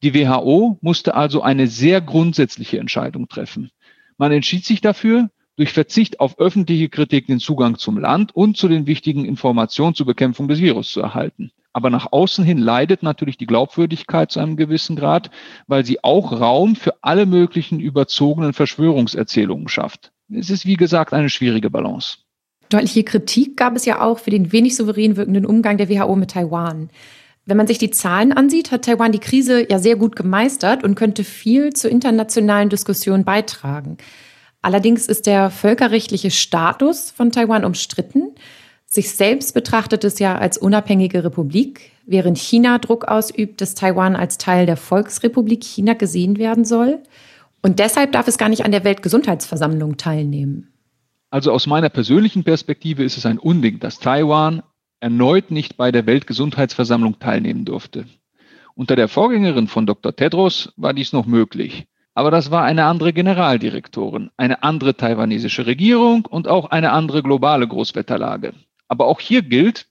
Die 0.04 0.14
WHO 0.14 0.78
musste 0.82 1.16
also 1.16 1.42
eine 1.42 1.66
sehr 1.66 2.02
grundsätzliche 2.02 2.80
Entscheidung 2.80 3.28
treffen. 3.28 3.72
Man 4.22 4.32
entschied 4.32 4.66
sich 4.66 4.82
dafür, 4.82 5.32
durch 5.56 5.74
Verzicht 5.74 6.20
auf 6.20 6.38
öffentliche 6.38 6.90
Kritik 6.90 7.26
den 7.26 7.40
Zugang 7.40 7.80
zum 7.80 7.98
Land 7.98 8.36
und 8.36 8.56
zu 8.56 8.68
den 8.68 8.86
wichtigen 8.86 9.26
Informationen 9.26 9.96
zur 9.96 10.06
Bekämpfung 10.06 10.48
des 10.48 10.62
Virus 10.62 10.92
zu 10.92 11.02
erhalten. 11.02 11.50
Aber 11.74 11.90
nach 11.90 12.12
außen 12.12 12.46
hin 12.46 12.60
leidet 12.60 13.02
natürlich 13.02 13.40
die 13.40 13.48
Glaubwürdigkeit 13.48 14.30
zu 14.30 14.40
einem 14.40 14.58
gewissen 14.58 14.96
Grad, 14.96 15.32
weil 15.66 15.84
sie 15.88 16.04
auch 16.04 16.40
Raum 16.40 16.76
für 16.76 16.94
alle 17.02 17.26
möglichen 17.26 17.80
überzogenen 17.80 18.54
Verschwörungserzählungen 18.54 19.70
schafft. 19.70 20.12
Es 20.30 20.52
ist, 20.52 20.68
wie 20.68 20.78
gesagt, 20.78 21.14
eine 21.14 21.32
schwierige 21.32 21.72
Balance. 21.72 22.20
Deutliche 22.70 23.04
Kritik 23.04 23.58
gab 23.58 23.76
es 23.76 23.86
ja 23.86 24.02
auch 24.02 24.20
für 24.20 24.30
den 24.30 24.52
wenig 24.52 24.76
souverän 24.76 25.18
wirkenden 25.18 25.48
Umgang 25.48 25.78
der 25.78 25.90
WHO 25.90 26.16
mit 26.16 26.30
Taiwan. 26.30 26.92
Wenn 27.46 27.58
man 27.58 27.68
sich 27.68 27.80
die 27.80 27.90
Zahlen 27.90 28.34
ansieht, 28.34 28.72
hat 28.72 28.86
Taiwan 28.86 29.12
die 29.12 29.20
Krise 29.20 29.70
ja 29.70 29.80
sehr 29.80 29.96
gut 29.96 30.16
gemeistert 30.16 30.84
und 30.84 30.96
könnte 30.96 31.24
viel 31.24 31.74
zur 31.74 31.90
internationalen 31.90 32.70
Diskussion 32.70 33.24
beitragen. 33.24 33.98
Allerdings 34.62 35.08
ist 35.08 35.26
der 35.26 35.50
völkerrechtliche 35.50 36.30
Status 36.30 37.10
von 37.10 37.32
Taiwan 37.32 37.66
umstritten. 37.66 38.36
Sich 38.86 39.12
selbst 39.12 39.54
betrachtet 39.54 40.04
es 40.04 40.20
ja 40.20 40.38
als 40.38 40.58
unabhängige 40.58 41.24
Republik, 41.24 41.92
während 42.06 42.38
China 42.38 42.78
Druck 42.78 43.06
ausübt, 43.06 43.62
dass 43.62 43.74
Taiwan 43.74 44.16
als 44.16 44.38
Teil 44.38 44.66
der 44.66 44.78
Volksrepublik 44.78 45.64
China 45.64 45.94
gesehen 45.94 46.38
werden 46.38 46.64
soll. 46.64 47.00
Und 47.64 47.80
deshalb 47.80 48.12
darf 48.12 48.28
es 48.28 48.38
gar 48.38 48.50
nicht 48.50 48.66
an 48.66 48.72
der 48.72 48.84
Weltgesundheitsversammlung 48.84 49.98
teilnehmen. 49.98 50.72
Also 51.32 51.52
aus 51.52 51.66
meiner 51.66 51.90
persönlichen 51.90 52.44
Perspektive 52.44 53.04
ist 53.04 53.18
es 53.18 53.26
ein 53.26 53.40
Unding, 53.40 53.80
dass 53.80 54.00
Taiwan 54.00 54.62
erneut 55.02 55.52
nicht 55.52 55.76
bei 55.76 55.92
der 55.92 56.06
Weltgesundheitsversammlung 56.06 57.20
teilnehmen 57.20 57.66
durfte. 57.66 58.06
Unter 58.76 58.96
der 58.96 59.10
Vorgängerin 59.10 59.68
von 59.68 59.86
Dr. 59.86 60.16
Tedros 60.16 60.72
war 60.78 60.94
dies 60.94 61.12
noch 61.12 61.26
möglich. 61.26 61.88
Aber 62.14 62.30
das 62.30 62.52
war 62.52 62.64
eine 62.64 62.86
andere 62.86 63.14
Generaldirektorin, 63.14 64.32
eine 64.38 64.64
andere 64.64 64.96
taiwanesische 64.96 65.66
Regierung 65.66 66.26
und 66.26 66.48
auch 66.48 66.70
eine 66.70 66.92
andere 66.92 67.24
globale 67.24 67.68
Großwetterlage. 67.68 68.54
Aber 68.88 69.08
auch 69.08 69.20
hier 69.20 69.42
gilt, 69.42 69.88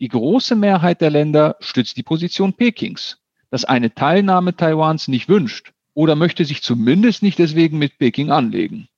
die 0.00 0.08
große 0.08 0.54
Mehrheit 0.54 1.00
der 1.00 1.10
Länder 1.10 1.56
stützt 1.60 1.96
die 1.96 2.02
Position 2.02 2.52
Pekings, 2.52 3.18
das 3.50 3.64
eine 3.64 3.94
Teilnahme 3.94 4.54
Taiwans 4.54 5.08
nicht 5.08 5.28
wünscht 5.28 5.72
oder 5.94 6.14
möchte 6.14 6.44
sich 6.44 6.62
zumindest 6.62 7.22
nicht 7.22 7.38
deswegen 7.38 7.78
mit 7.78 7.98
Peking 7.98 8.30
anlegen. 8.30 8.88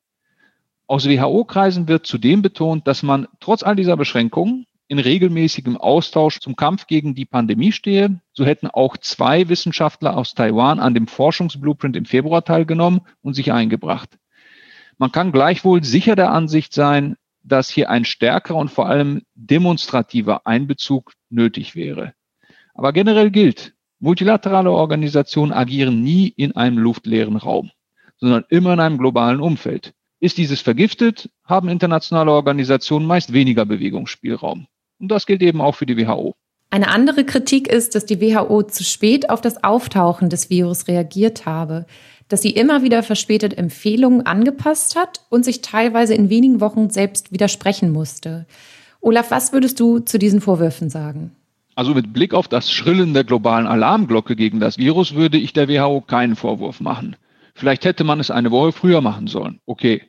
Aus 0.86 1.08
WHO-Kreisen 1.08 1.88
wird 1.88 2.06
zudem 2.06 2.42
betont, 2.42 2.86
dass 2.86 3.02
man 3.02 3.28
trotz 3.40 3.62
all 3.62 3.76
dieser 3.76 3.96
Beschränkungen 3.96 4.66
in 4.88 4.98
regelmäßigem 4.98 5.76
Austausch 5.76 6.40
zum 6.40 6.56
Kampf 6.56 6.86
gegen 6.86 7.14
die 7.14 7.24
Pandemie 7.24 7.72
stehe. 7.72 8.20
So 8.32 8.44
hätten 8.44 8.66
auch 8.66 8.96
zwei 8.96 9.48
Wissenschaftler 9.48 10.16
aus 10.16 10.34
Taiwan 10.34 10.80
an 10.80 10.94
dem 10.94 11.06
Forschungsblueprint 11.06 11.96
im 11.96 12.04
Februar 12.04 12.44
teilgenommen 12.44 13.00
und 13.22 13.34
sich 13.34 13.52
eingebracht. 13.52 14.18
Man 14.98 15.10
kann 15.10 15.32
gleichwohl 15.32 15.82
sicher 15.82 16.16
der 16.16 16.30
Ansicht 16.30 16.72
sein, 16.72 17.16
dass 17.42 17.68
hier 17.68 17.90
ein 17.90 18.04
stärkerer 18.04 18.56
und 18.56 18.70
vor 18.70 18.86
allem 18.86 19.22
demonstrativer 19.34 20.46
Einbezug 20.46 21.12
nötig 21.30 21.74
wäre. 21.74 22.14
Aber 22.74 22.92
generell 22.92 23.30
gilt, 23.30 23.74
multilaterale 23.98 24.70
Organisationen 24.70 25.52
agieren 25.52 26.02
nie 26.02 26.28
in 26.28 26.56
einem 26.56 26.78
luftleeren 26.78 27.36
Raum, 27.36 27.70
sondern 28.16 28.44
immer 28.48 28.74
in 28.74 28.80
einem 28.80 28.98
globalen 28.98 29.40
Umfeld. 29.40 29.94
Ist 30.20 30.38
dieses 30.38 30.60
vergiftet, 30.60 31.30
haben 31.44 31.68
internationale 31.68 32.30
Organisationen 32.30 33.06
meist 33.06 33.32
weniger 33.32 33.66
Bewegungsspielraum. 33.66 34.66
Und 34.98 35.08
das 35.08 35.26
gilt 35.26 35.42
eben 35.42 35.60
auch 35.60 35.74
für 35.74 35.86
die 35.86 35.96
WHO. 35.96 36.34
Eine 36.70 36.88
andere 36.88 37.24
Kritik 37.24 37.68
ist, 37.68 37.94
dass 37.94 38.04
die 38.04 38.20
WHO 38.20 38.64
zu 38.64 38.82
spät 38.82 39.30
auf 39.30 39.40
das 39.40 39.62
Auftauchen 39.62 40.28
des 40.28 40.50
Virus 40.50 40.88
reagiert 40.88 41.46
habe, 41.46 41.86
dass 42.28 42.42
sie 42.42 42.50
immer 42.50 42.82
wieder 42.82 43.02
verspätet 43.02 43.56
Empfehlungen 43.56 44.26
angepasst 44.26 44.96
hat 44.96 45.20
und 45.30 45.44
sich 45.44 45.60
teilweise 45.60 46.14
in 46.14 46.30
wenigen 46.30 46.60
Wochen 46.60 46.90
selbst 46.90 47.32
widersprechen 47.32 47.92
musste. 47.92 48.46
Olaf, 49.00 49.30
was 49.30 49.52
würdest 49.52 49.78
du 49.78 50.00
zu 50.00 50.18
diesen 50.18 50.40
Vorwürfen 50.40 50.90
sagen? 50.90 51.30
Also 51.76 51.94
mit 51.94 52.12
Blick 52.12 52.34
auf 52.34 52.48
das 52.48 52.72
Schrillen 52.72 53.14
der 53.14 53.24
globalen 53.24 53.66
Alarmglocke 53.66 54.36
gegen 54.36 54.60
das 54.60 54.78
Virus 54.78 55.14
würde 55.14 55.38
ich 55.38 55.52
der 55.52 55.68
WHO 55.68 56.00
keinen 56.00 56.36
Vorwurf 56.36 56.80
machen. 56.80 57.16
Vielleicht 57.54 57.84
hätte 57.84 58.04
man 58.04 58.18
es 58.18 58.30
eine 58.30 58.50
Woche 58.50 58.72
früher 58.72 59.00
machen 59.00 59.26
sollen. 59.26 59.60
Okay. 59.66 60.02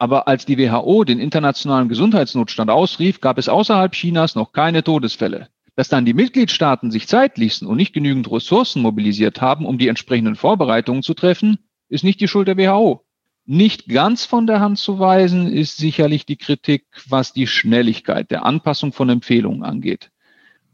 Aber 0.00 0.28
als 0.28 0.46
die 0.46 0.56
WHO 0.56 1.04
den 1.04 1.20
internationalen 1.20 1.90
Gesundheitsnotstand 1.90 2.70
ausrief, 2.70 3.20
gab 3.20 3.36
es 3.36 3.50
außerhalb 3.50 3.92
Chinas 3.92 4.34
noch 4.34 4.52
keine 4.52 4.82
Todesfälle. 4.82 5.48
Dass 5.76 5.90
dann 5.90 6.06
die 6.06 6.14
Mitgliedstaaten 6.14 6.90
sich 6.90 7.06
Zeit 7.06 7.36
ließen 7.36 7.68
und 7.68 7.76
nicht 7.76 7.92
genügend 7.92 8.32
Ressourcen 8.32 8.80
mobilisiert 8.80 9.42
haben, 9.42 9.66
um 9.66 9.76
die 9.76 9.88
entsprechenden 9.88 10.36
Vorbereitungen 10.36 11.02
zu 11.02 11.12
treffen, 11.12 11.58
ist 11.90 12.02
nicht 12.02 12.18
die 12.22 12.28
Schuld 12.28 12.48
der 12.48 12.56
WHO. 12.56 13.04
Nicht 13.44 13.88
ganz 13.88 14.24
von 14.24 14.46
der 14.46 14.60
Hand 14.60 14.78
zu 14.78 14.98
weisen 14.98 15.52
ist 15.52 15.76
sicherlich 15.76 16.24
die 16.24 16.38
Kritik, 16.38 16.86
was 17.06 17.34
die 17.34 17.46
Schnelligkeit 17.46 18.30
der 18.30 18.46
Anpassung 18.46 18.94
von 18.94 19.10
Empfehlungen 19.10 19.64
angeht. 19.64 20.10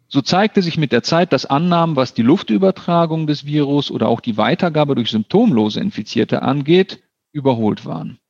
So 0.06 0.22
zeigte 0.22 0.62
sich 0.62 0.78
mit 0.78 0.92
der 0.92 1.02
Zeit, 1.02 1.32
dass 1.32 1.46
Annahmen, 1.46 1.96
was 1.96 2.14
die 2.14 2.22
Luftübertragung 2.22 3.26
des 3.26 3.44
Virus 3.44 3.90
oder 3.90 4.06
auch 4.06 4.20
die 4.20 4.36
Weitergabe 4.36 4.94
durch 4.94 5.10
symptomlose 5.10 5.80
Infizierte 5.80 6.42
angeht, 6.42 7.02
überholt 7.32 7.86
waren. 7.86 8.20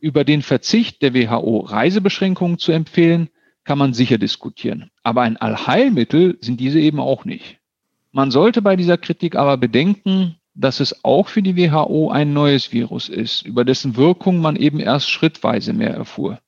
Über 0.00 0.24
den 0.24 0.42
Verzicht 0.42 1.02
der 1.02 1.14
WHO 1.14 1.60
Reisebeschränkungen 1.60 2.58
zu 2.58 2.72
empfehlen, 2.72 3.28
kann 3.64 3.78
man 3.78 3.94
sicher 3.94 4.18
diskutieren. 4.18 4.90
Aber 5.02 5.22
ein 5.22 5.36
Allheilmittel 5.36 6.38
sind 6.40 6.60
diese 6.60 6.78
eben 6.78 7.00
auch 7.00 7.24
nicht. 7.24 7.58
Man 8.12 8.30
sollte 8.30 8.62
bei 8.62 8.76
dieser 8.76 8.96
Kritik 8.96 9.36
aber 9.36 9.56
bedenken, 9.56 10.36
dass 10.54 10.80
es 10.80 11.04
auch 11.04 11.28
für 11.28 11.42
die 11.42 11.56
WHO 11.56 12.10
ein 12.10 12.32
neues 12.32 12.72
Virus 12.72 13.08
ist, 13.08 13.42
über 13.42 13.64
dessen 13.64 13.96
Wirkung 13.96 14.40
man 14.40 14.56
eben 14.56 14.80
erst 14.80 15.10
schrittweise 15.10 15.72
mehr 15.72 15.90
erfuhr. 15.90 16.38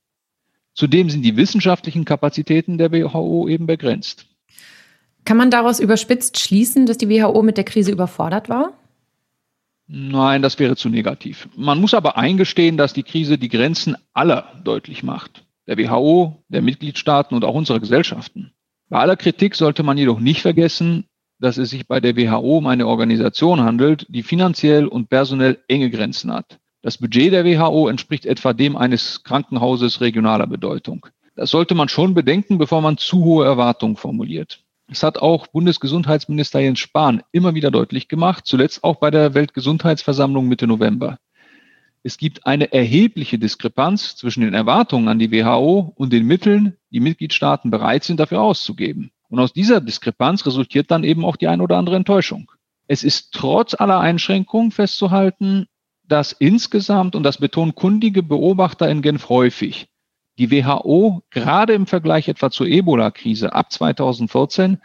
Zudem 0.75 1.11
sind 1.11 1.23
die 1.23 1.37
wissenschaftlichen 1.37 2.05
Kapazitäten 2.05 2.79
der 2.79 2.93
WHO 2.93 3.49
eben 3.49 3.67
begrenzt. 3.67 4.27
Kann 5.25 5.37
man 5.37 5.51
daraus 5.51 5.81
überspitzt 5.81 6.39
schließen, 6.39 6.87
dass 6.87 6.97
die 6.97 7.11
WHO 7.11 7.43
mit 7.43 7.57
der 7.57 7.65
Krise 7.65 7.91
überfordert 7.93 8.49
war? 8.49 8.78
Nein, 9.91 10.43
das 10.43 10.59
wäre 10.59 10.77
zu 10.77 10.91
negativ. 10.91 11.49
Man 11.57 11.81
muss 11.81 11.95
aber 11.95 12.19
eingestehen, 12.19 12.77
dass 12.77 12.93
die 12.93 13.03
Krise 13.03 13.39
die 13.39 13.49
Grenzen 13.49 13.97
aller 14.13 14.61
deutlich 14.63 15.03
macht. 15.03 15.47
Der 15.67 15.79
WHO, 15.79 16.45
der 16.49 16.61
Mitgliedstaaten 16.61 17.35
und 17.35 17.45
auch 17.45 17.55
unserer 17.55 17.81
Gesellschaften. 17.81 18.53
Bei 18.91 18.99
aller 18.99 19.17
Kritik 19.17 19.55
sollte 19.55 19.83
man 19.83 19.97
jedoch 19.97 20.21
nicht 20.21 20.43
vergessen, 20.43 21.07
dass 21.41 21.57
es 21.57 21.71
sich 21.71 21.87
bei 21.87 22.01
der 22.01 22.17
WHO 22.17 22.59
um 22.59 22.67
eine 22.67 22.87
Organisation 22.87 23.61
handelt, 23.61 24.07
die 24.11 24.23
finanziell 24.23 24.87
und 24.87 25.09
personell 25.09 25.59
enge 25.69 25.91
Grenzen 25.91 26.33
hat. 26.33 26.59
Das 26.83 26.99
Budget 26.99 27.33
der 27.33 27.45
WHO 27.45 27.89
entspricht 27.89 28.27
etwa 28.27 28.53
dem 28.53 28.77
eines 28.77 29.23
Krankenhauses 29.25 30.03
regionaler 30.03 30.47
Bedeutung. 30.47 31.07
Das 31.35 31.51
sollte 31.51 31.75
man 31.75 31.89
schon 31.89 32.15
bedenken, 32.15 32.59
bevor 32.59 32.83
man 32.83 32.99
zu 32.99 33.25
hohe 33.25 33.47
Erwartungen 33.47 33.97
formuliert. 33.97 34.65
Es 34.91 35.03
hat 35.03 35.19
auch 35.19 35.49
Bundesgesundheitsminister 35.49 36.61
Jens 36.61 36.79
Spahn 36.79 37.23
immer 37.31 37.55
wieder 37.55 37.71
deutlich 37.71 38.09
gemacht, 38.09 38.47
zuletzt 38.47 38.85
auch 38.85 38.97
bei 38.97 39.11
der 39.11 39.35
Weltgesundheitsversammlung 39.35 40.49
Mitte 40.49 40.67
November. 40.67 41.19
Es 42.03 42.17
gibt 42.17 42.47
eine 42.47 42.73
erhebliche 42.73 43.39
Diskrepanz 43.39 44.17
zwischen 44.17 44.41
den 44.41 44.55
Erwartungen 44.55 45.09
an 45.09 45.19
die 45.19 45.31
WHO 45.31 45.93
und 45.95 46.11
den 46.11 46.27
Mitteln, 46.27 46.79
die 46.91 47.01
Mitgliedstaaten 47.01 47.71
bereit 47.71 48.05
sind, 48.05 48.19
dafür 48.19 48.41
auszugeben. 48.41 49.11
Und 49.29 49.41
aus 49.41 49.53
dieser 49.53 49.83
Diskrepanz 49.83 50.47
resultiert 50.47 50.91
dann 50.91 51.05
eben 51.05 51.23
auch 51.23 51.37
die 51.37 51.49
ein 51.49 51.61
oder 51.61 51.77
andere 51.77 51.97
Enttäuschung. 51.97 52.51
Es 52.87 53.05
ist 53.05 53.33
trotz 53.35 53.75
aller 53.75 54.01
Einschränkungen 54.01 54.71
festzuhalten, 54.71 55.67
dass 56.05 56.33
insgesamt, 56.33 57.15
und 57.15 57.25
das 57.25 57.37
betonen 57.37 57.75
kundige 57.75 58.23
Beobachter 58.23 58.89
in 58.89 59.03
Genf 59.03 59.29
häufig, 59.29 59.89
die 60.39 60.51
WHO 60.51 61.23
gerade 61.31 61.75
im 61.75 61.87
Vergleich 61.87 62.29
etwa 62.29 62.51
zur 62.51 62.67
Ebola-Krise 62.67 63.53
ab 63.53 63.73
2014 63.73 64.79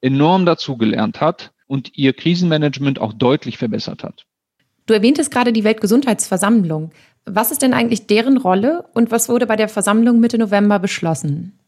enorm 0.00 0.46
dazugelernt 0.46 1.20
hat 1.20 1.52
und 1.66 1.96
ihr 1.96 2.12
Krisenmanagement 2.12 3.00
auch 3.00 3.12
deutlich 3.12 3.58
verbessert 3.58 4.04
hat. 4.04 4.24
Du 4.86 4.94
erwähntest 4.94 5.30
gerade 5.30 5.52
die 5.52 5.64
Weltgesundheitsversammlung. 5.64 6.92
Was 7.24 7.50
ist 7.50 7.62
denn 7.62 7.74
eigentlich 7.74 8.06
deren 8.06 8.38
Rolle 8.38 8.86
und 8.94 9.10
was 9.10 9.28
wurde 9.28 9.46
bei 9.46 9.56
der 9.56 9.68
Versammlung 9.68 10.20
Mitte 10.20 10.38
November 10.38 10.78
beschlossen? 10.78 11.58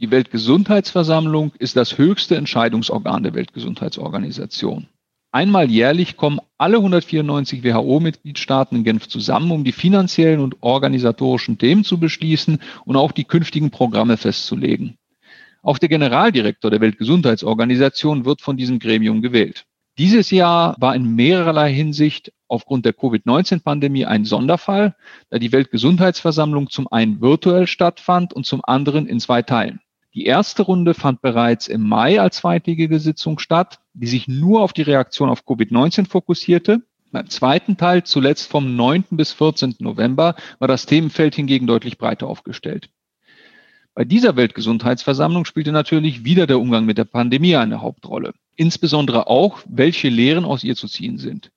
Die 0.00 0.10
Weltgesundheitsversammlung 0.10 1.52
ist 1.58 1.76
das 1.76 1.98
höchste 1.98 2.36
Entscheidungsorgan 2.36 3.22
der 3.22 3.34
Weltgesundheitsorganisation. 3.34 4.88
Einmal 5.32 5.70
jährlich 5.70 6.16
kommen 6.16 6.40
alle 6.58 6.78
194 6.78 7.62
WHO-Mitgliedstaaten 7.62 8.78
in 8.78 8.84
Genf 8.84 9.08
zusammen, 9.08 9.52
um 9.52 9.62
die 9.62 9.72
finanziellen 9.72 10.40
und 10.40 10.56
organisatorischen 10.60 11.56
Themen 11.56 11.84
zu 11.84 12.00
beschließen 12.00 12.58
und 12.84 12.96
auch 12.96 13.12
die 13.12 13.24
künftigen 13.24 13.70
Programme 13.70 14.16
festzulegen. 14.16 14.96
Auch 15.62 15.78
der 15.78 15.88
Generaldirektor 15.88 16.70
der 16.70 16.80
Weltgesundheitsorganisation 16.80 18.24
wird 18.24 18.40
von 18.40 18.56
diesem 18.56 18.80
Gremium 18.80 19.22
gewählt. 19.22 19.66
Dieses 19.98 20.30
Jahr 20.30 20.74
war 20.80 20.96
in 20.96 21.14
mehrerlei 21.14 21.72
Hinsicht 21.72 22.32
aufgrund 22.48 22.84
der 22.84 22.94
Covid-19-Pandemie 22.94 24.06
ein 24.06 24.24
Sonderfall, 24.24 24.96
da 25.28 25.38
die 25.38 25.52
Weltgesundheitsversammlung 25.52 26.70
zum 26.70 26.88
einen 26.90 27.20
virtuell 27.20 27.66
stattfand 27.66 28.32
und 28.32 28.46
zum 28.46 28.62
anderen 28.64 29.06
in 29.06 29.20
zwei 29.20 29.42
Teilen. 29.42 29.80
Die 30.14 30.24
erste 30.24 30.62
Runde 30.62 30.94
fand 30.94 31.22
bereits 31.22 31.68
im 31.68 31.88
Mai 31.88 32.20
als 32.20 32.38
zweitägige 32.38 32.98
Sitzung 32.98 33.38
statt, 33.38 33.79
die 33.94 34.06
sich 34.06 34.28
nur 34.28 34.62
auf 34.62 34.72
die 34.72 34.82
Reaktion 34.82 35.28
auf 35.28 35.44
Covid-19 35.46 36.08
fokussierte. 36.08 36.82
Beim 37.12 37.28
zweiten 37.28 37.76
Teil, 37.76 38.04
zuletzt 38.04 38.48
vom 38.48 38.76
9. 38.76 39.04
bis 39.10 39.32
14. 39.32 39.76
November, 39.80 40.36
war 40.58 40.68
das 40.68 40.86
Themenfeld 40.86 41.34
hingegen 41.34 41.66
deutlich 41.66 41.98
breiter 41.98 42.28
aufgestellt. 42.28 42.88
Bei 43.94 44.04
dieser 44.04 44.36
Weltgesundheitsversammlung 44.36 45.44
spielte 45.44 45.72
natürlich 45.72 46.24
wieder 46.24 46.46
der 46.46 46.60
Umgang 46.60 46.86
mit 46.86 46.98
der 46.98 47.04
Pandemie 47.04 47.56
eine 47.56 47.82
Hauptrolle. 47.82 48.32
Insbesondere 48.54 49.26
auch, 49.26 49.60
welche 49.68 50.08
Lehren 50.08 50.44
aus 50.44 50.62
ihr 50.62 50.76
zu 50.76 50.86
ziehen 50.86 51.18
sind. 51.18 51.50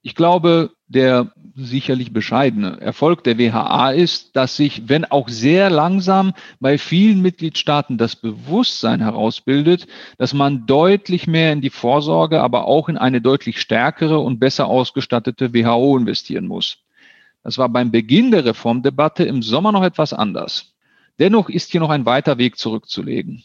Ich 0.00 0.14
glaube, 0.14 0.70
der 0.94 1.32
sicherlich 1.56 2.12
bescheidene 2.12 2.80
Erfolg 2.80 3.22
der 3.24 3.38
WHA 3.38 3.90
ist, 3.90 4.34
dass 4.34 4.56
sich, 4.56 4.88
wenn 4.88 5.04
auch 5.04 5.28
sehr 5.28 5.70
langsam, 5.70 6.32
bei 6.58 6.78
vielen 6.78 7.22
Mitgliedstaaten 7.22 7.98
das 7.98 8.16
Bewusstsein 8.16 9.00
herausbildet, 9.00 9.86
dass 10.18 10.34
man 10.34 10.66
deutlich 10.66 11.26
mehr 11.26 11.52
in 11.52 11.60
die 11.60 11.70
Vorsorge, 11.70 12.40
aber 12.40 12.66
auch 12.66 12.88
in 12.88 12.96
eine 12.96 13.20
deutlich 13.20 13.60
stärkere 13.60 14.18
und 14.18 14.40
besser 14.40 14.66
ausgestattete 14.66 15.54
WHO 15.54 15.96
investieren 15.96 16.46
muss. 16.46 16.78
Das 17.42 17.58
war 17.58 17.68
beim 17.68 17.90
Beginn 17.90 18.30
der 18.30 18.44
Reformdebatte 18.44 19.24
im 19.24 19.42
Sommer 19.42 19.70
noch 19.70 19.84
etwas 19.84 20.12
anders. 20.12 20.74
Dennoch 21.18 21.48
ist 21.48 21.70
hier 21.70 21.80
noch 21.80 21.90
ein 21.90 22.06
weiter 22.06 22.38
Weg 22.38 22.56
zurückzulegen. 22.58 23.44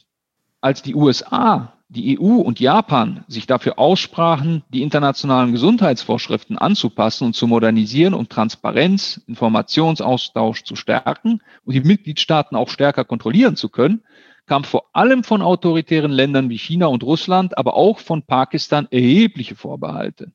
Als 0.62 0.82
die 0.82 0.96
USA 0.96 1.74
die 1.90 2.20
EU 2.20 2.36
und 2.36 2.60
Japan 2.60 3.24
sich 3.28 3.48
dafür 3.48 3.80
aussprachen, 3.80 4.64
die 4.70 4.84
internationalen 4.84 5.52
Gesundheitsvorschriften 5.52 6.58
anzupassen 6.58 7.26
und 7.26 7.36
zu 7.36 7.48
modernisieren, 7.48 8.14
um 8.14 8.30
Transparenz, 8.30 9.22
Informationsaustausch 9.28 10.64
zu 10.64 10.76
stärken 10.76 11.42
und 11.66 11.74
die 11.74 11.82
Mitgliedstaaten 11.82 12.56
auch 12.56 12.70
stärker 12.70 13.06
kontrollieren 13.06 13.56
zu 13.56 13.70
können, 13.70 14.04
kam 14.46 14.64
vor 14.64 14.86
allem 14.94 15.24
von 15.24 15.42
autoritären 15.42 16.12
Ländern 16.12 16.50
wie 16.50 16.58
China 16.58 16.86
und 16.88 17.04
Russland, 17.04 17.58
aber 17.58 17.74
auch 17.74 17.98
von 18.00 18.22
Pakistan 18.22 18.88
erhebliche 18.92 19.56
Vorbehalte. 19.56 20.32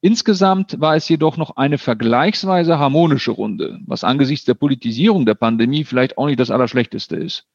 Insgesamt 0.00 0.80
war 0.80 0.94
es 0.94 1.08
jedoch 1.08 1.36
noch 1.36 1.56
eine 1.56 1.78
vergleichsweise 1.78 2.78
harmonische 2.78 3.32
Runde, 3.32 3.80
was 3.86 4.04
angesichts 4.04 4.46
der 4.46 4.54
Politisierung 4.54 5.26
der 5.26 5.34
Pandemie 5.34 5.84
vielleicht 5.84 6.16
auch 6.16 6.26
nicht 6.26 6.40
das 6.40 6.50
Allerschlechteste 6.50 7.16
ist. 7.16 7.46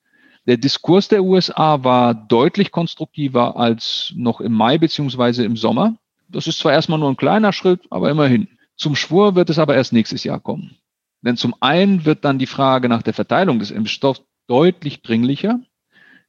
Der 0.47 0.57
Diskurs 0.57 1.07
der 1.07 1.23
USA 1.23 1.83
war 1.83 2.13
deutlich 2.13 2.71
konstruktiver 2.71 3.57
als 3.57 4.13
noch 4.15 4.41
im 4.41 4.53
Mai 4.53 4.77
beziehungsweise 4.77 5.43
im 5.43 5.57
Sommer. 5.57 5.97
Das 6.27 6.45
ist 6.45 6.59
zwar 6.59 6.73
erstmal 6.73 6.99
nur 6.99 7.09
ein 7.09 7.17
kleiner 7.17 7.51
Schritt, 7.51 7.81
aber 7.89 8.11
immerhin. 8.11 8.47
Zum 8.75 8.95
Schwur 8.95 9.35
wird 9.35 9.49
es 9.49 9.57
aber 9.57 9.75
erst 9.75 9.93
nächstes 9.93 10.23
Jahr 10.23 10.39
kommen. 10.39 10.77
Denn 11.21 11.37
zum 11.37 11.55
einen 11.61 12.05
wird 12.05 12.23
dann 12.25 12.37
die 12.37 12.45
Frage 12.45 12.89
nach 12.89 13.01
der 13.01 13.13
Verteilung 13.13 13.57
des 13.57 13.71
Impfstoffs 13.71 14.21
deutlich 14.47 15.01
dringlicher. 15.01 15.59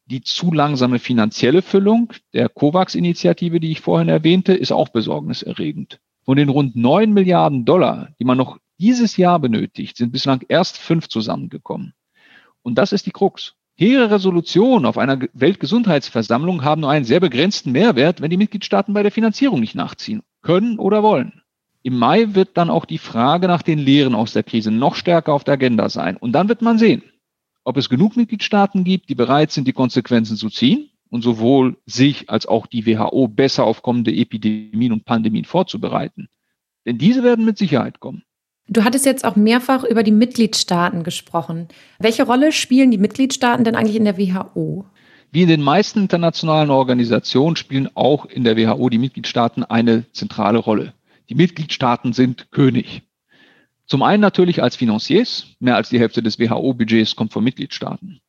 Die 0.06 0.22
zu 0.22 0.52
langsame 0.52 0.98
finanzielle 0.98 1.60
Füllung 1.60 2.12
der 2.32 2.48
COVAX-Initiative, 2.48 3.60
die 3.60 3.72
ich 3.72 3.80
vorhin 3.80 4.08
erwähnte, 4.08 4.54
ist 4.54 4.72
auch 4.72 4.88
besorgniserregend. 4.88 5.98
Von 6.24 6.38
den 6.38 6.48
rund 6.48 6.76
neun 6.76 7.12
Milliarden 7.12 7.64
Dollar, 7.64 8.08
die 8.18 8.24
man 8.24 8.38
noch 8.38 8.58
dieses 8.78 9.16
Jahr 9.16 9.38
benötigt, 9.40 9.96
sind 9.96 10.12
bislang 10.12 10.42
erst 10.48 10.78
fünf 10.78 11.08
zusammengekommen. 11.08 11.92
Und 12.62 12.76
das 12.78 12.92
ist 12.92 13.06
die 13.06 13.10
Krux. 13.10 13.54
Hehre 13.78 14.10
Resolutionen 14.10 14.86
auf 14.86 14.96
einer 14.96 15.20
Weltgesundheitsversammlung 15.34 16.64
haben 16.64 16.80
nur 16.80 16.90
einen 16.90 17.04
sehr 17.04 17.20
begrenzten 17.20 17.72
Mehrwert, 17.72 18.22
wenn 18.22 18.30
die 18.30 18.38
Mitgliedstaaten 18.38 18.94
bei 18.94 19.02
der 19.02 19.12
Finanzierung 19.12 19.60
nicht 19.60 19.74
nachziehen 19.74 20.22
können 20.40 20.78
oder 20.78 21.02
wollen. 21.02 21.42
Im 21.82 21.98
Mai 21.98 22.34
wird 22.34 22.56
dann 22.56 22.70
auch 22.70 22.86
die 22.86 22.96
Frage 22.96 23.48
nach 23.48 23.60
den 23.60 23.78
Lehren 23.78 24.14
aus 24.14 24.32
der 24.32 24.44
Krise 24.44 24.70
noch 24.70 24.94
stärker 24.94 25.34
auf 25.34 25.44
der 25.44 25.54
Agenda 25.54 25.90
sein. 25.90 26.16
Und 26.16 26.32
dann 26.32 26.48
wird 26.48 26.62
man 26.62 26.78
sehen, 26.78 27.02
ob 27.64 27.76
es 27.76 27.90
genug 27.90 28.16
Mitgliedstaaten 28.16 28.82
gibt, 28.82 29.10
die 29.10 29.14
bereit 29.14 29.52
sind, 29.52 29.68
die 29.68 29.72
Konsequenzen 29.72 30.38
zu 30.38 30.48
ziehen 30.48 30.88
und 31.10 31.22
sowohl 31.22 31.76
sich 31.84 32.30
als 32.30 32.46
auch 32.46 32.66
die 32.66 32.86
WHO 32.86 33.28
besser 33.28 33.64
auf 33.64 33.82
kommende 33.82 34.10
Epidemien 34.10 34.92
und 34.92 35.04
Pandemien 35.04 35.44
vorzubereiten. 35.44 36.28
Denn 36.86 36.96
diese 36.96 37.22
werden 37.22 37.44
mit 37.44 37.58
Sicherheit 37.58 38.00
kommen. 38.00 38.22
Du 38.68 38.82
hattest 38.82 39.06
jetzt 39.06 39.24
auch 39.24 39.36
mehrfach 39.36 39.84
über 39.84 40.02
die 40.02 40.12
Mitgliedstaaten 40.12 41.04
gesprochen. 41.04 41.68
Welche 42.00 42.24
Rolle 42.24 42.50
spielen 42.50 42.90
die 42.90 42.98
Mitgliedstaaten 42.98 43.64
denn 43.64 43.76
eigentlich 43.76 43.96
in 43.96 44.04
der 44.04 44.18
WHO? 44.18 44.84
Wie 45.30 45.42
in 45.42 45.48
den 45.48 45.62
meisten 45.62 46.00
internationalen 46.00 46.70
Organisationen 46.70 47.56
spielen 47.56 47.88
auch 47.94 48.24
in 48.26 48.42
der 48.42 48.56
WHO 48.56 48.88
die 48.88 48.98
Mitgliedstaaten 48.98 49.62
eine 49.62 50.10
zentrale 50.12 50.58
Rolle. 50.58 50.94
Die 51.28 51.34
Mitgliedstaaten 51.34 52.12
sind 52.12 52.50
König. 52.50 53.02
Zum 53.86 54.02
einen 54.02 54.20
natürlich 54.20 54.62
als 54.62 54.74
Financiers, 54.74 55.46
mehr 55.60 55.76
als 55.76 55.90
die 55.90 56.00
Hälfte 56.00 56.22
des 56.22 56.40
WHO-Budgets 56.40 57.14
kommt 57.14 57.32
von 57.32 57.44
Mitgliedstaaten. 57.44 58.20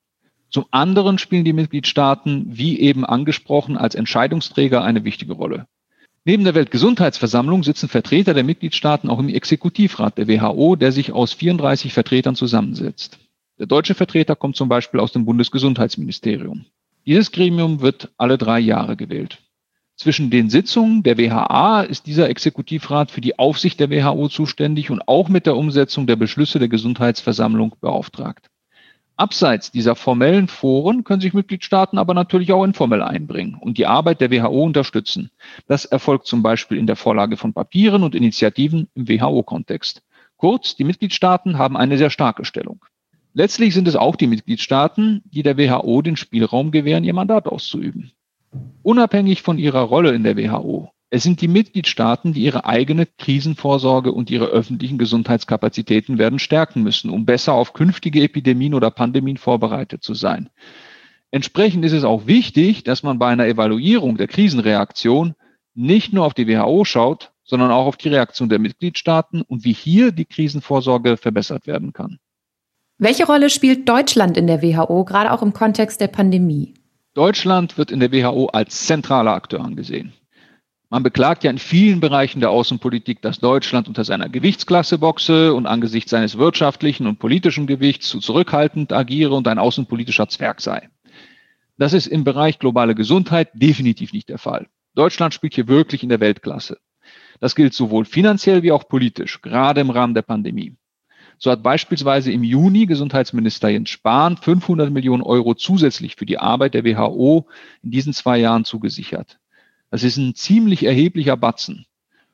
Zum 0.50 0.65
anderen 0.72 1.17
spielen 1.17 1.46
die 1.46 1.53
Mitgliedstaaten, 1.53 2.46
wie 2.48 2.79
eben 2.79 3.06
angesprochen, 3.06 3.75
als 3.75 3.96
Entscheidungsträger 3.96 4.84
eine 4.84 5.03
wichtige 5.03 5.34
Rolle. 5.34 5.67
Neben 6.27 6.43
der 6.43 6.55
Weltgesundheitsversammlung 6.55 7.63
sitzen 7.63 7.88
Vertreter 7.88 8.34
der 8.34 8.43
Mitgliedstaaten 8.43 9.10
auch 9.10 9.19
im 9.19 9.29
Exekutivrat 9.29 10.17
der 10.17 10.27
WHO, 10.27 10.75
der 10.75 10.91
sich 10.91 11.13
aus 11.13 11.31
34 11.31 11.93
Vertretern 11.93 12.36
zusammensetzt. 12.36 13.17
Der 13.57 13.65
deutsche 13.65 13.96
Vertreter 13.96 14.36
kommt 14.36 14.57
zum 14.57 14.67
Beispiel 14.67 15.00
aus 15.00 15.13
dem 15.13 15.24
Bundesgesundheitsministerium. 15.24 16.65
Dieses 17.05 17.31
Gremium 17.31 17.79
wird 17.79 18.10
alle 18.17 18.38
drei 18.38 18.60
Jahre 18.60 18.98
gewählt. 18.98 19.38
Zwischen 19.96 20.29
den 20.29 20.50
Sitzungen 20.50 21.01
der 21.01 21.17
WHA 21.17 21.84
ist 21.84 22.07
dieser 22.07 22.27
Exekutivrat 22.27 23.10
für 23.10 23.22
die 23.22 23.39
Aufsicht 23.39 23.79
der 23.79 23.89
WHO 23.89 24.27
zuständig 24.27 24.91
und 24.91 25.07
auch 25.07 25.29
mit 25.29 25.46
der 25.46 25.55
Umsetzung 25.55 26.07
der 26.07 26.17
Beschlüsse 26.17 26.60
der 26.60 26.67
Gesundheitsversammlung 26.67 27.77
beauftragt. 27.79 28.50
Abseits 29.17 29.71
dieser 29.71 29.95
formellen 29.95 30.47
Foren 30.47 31.03
können 31.03 31.21
sich 31.21 31.33
Mitgliedstaaten 31.33 31.97
aber 31.97 32.13
natürlich 32.13 32.53
auch 32.53 32.63
informell 32.63 33.01
einbringen 33.01 33.55
und 33.59 33.79
die 33.79 33.88
Arbeit 33.88 34.21
der 34.21 34.29
WHO 34.29 34.63
unterstützen. 34.63 35.31
Das 35.67 35.86
erfolgt 35.86 36.27
zum 36.27 36.43
Beispiel 36.43 36.77
in 36.77 36.86
der 36.86 36.95
Vorlage 36.95 37.36
von 37.36 37.51
Papieren 37.51 38.03
und 38.03 38.13
Initiativen 38.13 38.89
im 38.93 39.09
WHO-Kontext. 39.09 40.03
Kurz, 40.38 40.75
die 40.75 40.83
Mitgliedstaaten 40.83 41.57
haben 41.57 41.75
eine 41.75 41.97
sehr 41.97 42.12
starke 42.12 42.45
Stellung. 42.45 42.86
Letztlich 43.33 43.74
sind 43.74 43.88
es 43.88 43.95
auch 43.95 44.15
die 44.15 44.27
Mitgliedstaaten, 44.27 45.24
die 45.25 45.41
der 45.41 45.57
WHO 45.57 46.03
den 46.03 46.15
Spielraum 46.15 46.69
gewähren, 46.69 47.03
ihr 47.03 47.15
Mandat 47.15 47.47
auszuüben. 47.47 48.12
Unabhängig 48.83 49.41
von 49.41 49.57
ihrer 49.57 49.81
Rolle 49.81 50.13
in 50.13 50.24
der 50.24 50.38
WHO, 50.38 50.91
es 51.10 51.24
sind 51.24 51.40
die 51.42 51.48
Mitgliedstaaten, 51.48 52.34
die 52.34 52.42
ihre 52.42 52.66
eigene 52.66 53.06
Krisenvorsorge 53.06 54.12
und 54.12 54.30
ihre 54.30 54.48
öffentlichen 54.48 54.98
Gesundheitskapazitäten 54.98 56.18
werden 56.18 56.40
stärken 56.40 56.84
müssen, 56.84 57.10
um 57.10 57.26
besser 57.26 57.54
auf 57.54 57.74
künftige 57.74 58.22
Epidemien 58.22 58.74
oder 58.74 58.92
Pandemien 58.92 59.38
vorbereitet 59.38 60.04
zu 60.04 60.14
sein. 60.14 60.50
Entsprechend 61.32 61.86
ist 61.86 61.94
es 61.94 62.04
auch 62.04 62.28
wichtig, 62.28 62.84
dass 62.84 63.04
man 63.04 63.20
bei 63.20 63.28
einer 63.28 63.48
Evaluierung 63.48 64.18
der 64.18 64.28
Krisenreaktion 64.28 65.36
nicht 65.74 66.12
nur 66.12 66.26
auf 66.26 66.34
die 66.34 66.48
WHO 66.48 66.84
schaut, 66.84 67.32
sondern 67.44 67.72
auch 67.72 67.86
auf 67.86 67.98
die 67.98 68.10
Reaktion 68.10 68.50
der 68.50 68.60
Mitgliedstaaten 68.60 69.42
und 69.42 69.64
wie 69.64 69.74
hier 69.74 70.12
die 70.12 70.26
Krisenvorsorge 70.26 71.16
verbessert 71.16 71.68
werden 71.68 71.94
kann. 71.94 72.20
Welche 72.98 73.26
Rolle 73.26 73.50
spielt 73.50 73.88
Deutschland 73.88 74.38
in 74.38 74.48
der 74.48 74.62
WHO, 74.62 75.06
gerade 75.06 75.32
auch 75.32 75.42
im 75.42 75.54
Kontext 75.54 76.02
der 76.02 76.08
Pandemie? 76.08 76.74
Deutschland 77.14 77.78
wird 77.78 77.92
in 77.92 78.00
der 78.00 78.12
WHO 78.12 78.48
als 78.48 78.86
zentraler 78.88 79.34
Akteur 79.34 79.64
angesehen. 79.64 80.14
Man 80.89 81.03
beklagt 81.03 81.44
ja 81.44 81.51
in 81.51 81.58
vielen 81.58 82.00
Bereichen 82.00 82.39
der 82.39 82.50
Außenpolitik, 82.50 83.22
dass 83.22 83.39
Deutschland 83.39 83.89
unter 83.89 84.06
seiner 84.06 84.29
Gewichtsklasse 84.29 84.98
boxe 84.98 85.53
und 85.53 85.65
angesichts 85.65 86.12
seines 86.12 86.38
wirtschaftlichen 86.38 87.08
und 87.08 87.20
politischen 87.20 87.67
Gewichts 87.67 88.08
zu 88.08 88.20
zurückhaltend 88.20 88.94
agiere 88.94 89.36
und 89.36 89.50
ein 89.50 89.60
außenpolitischer 89.60 90.29
Zwerg 90.29 90.62
sei. 90.62 90.89
Das 91.77 91.91
ist 91.91 92.08
im 92.08 92.24
Bereich 92.24 92.58
globale 92.58 92.96
Gesundheit 92.96 93.50
definitiv 93.53 94.13
nicht 94.13 94.29
der 94.29 94.38
Fall. 94.38 94.67
Deutschland 94.96 95.34
spielt 95.34 95.56
hier 95.56 95.67
wirklich 95.67 96.03
in 96.03 96.10
der 96.10 96.22
Weltklasse. 96.22 96.77
Das 97.41 97.53
gilt 97.53 97.74
sowohl 97.74 98.06
finanziell 98.06 98.63
wie 98.63 98.72
auch 98.72 98.88
politisch, 98.88 99.41
gerade 99.41 99.82
im 99.82 99.89
Rahmen 99.89 100.13
der 100.13 100.22
Pandemie. 100.22 100.77
So 101.38 101.51
hat 101.51 101.63
beispielsweise 101.63 102.32
im 102.32 102.44
Juni 102.44 102.86
Gesundheitsminister 102.86 103.67
Jens 103.67 103.89
Spahn 103.89 104.38
500 104.38 104.89
Millionen 104.89 105.22
Euro 105.22 105.53
zusätzlich 105.53 106.15
für 106.15 106.25
die 106.25 106.39
Arbeit 106.39 106.74
der 106.74 106.86
WHO 106.86 107.46
in 107.84 107.91
diesen 107.91 108.13
zwei 108.13 108.38
Jahren 108.38 108.63
zugesichert. 108.63 109.38
Das 109.89 110.03
ist 110.03 110.17
ein 110.17 110.36
ziemlich 110.36 110.84
erheblicher 110.84 111.38
Batzen 111.38 111.86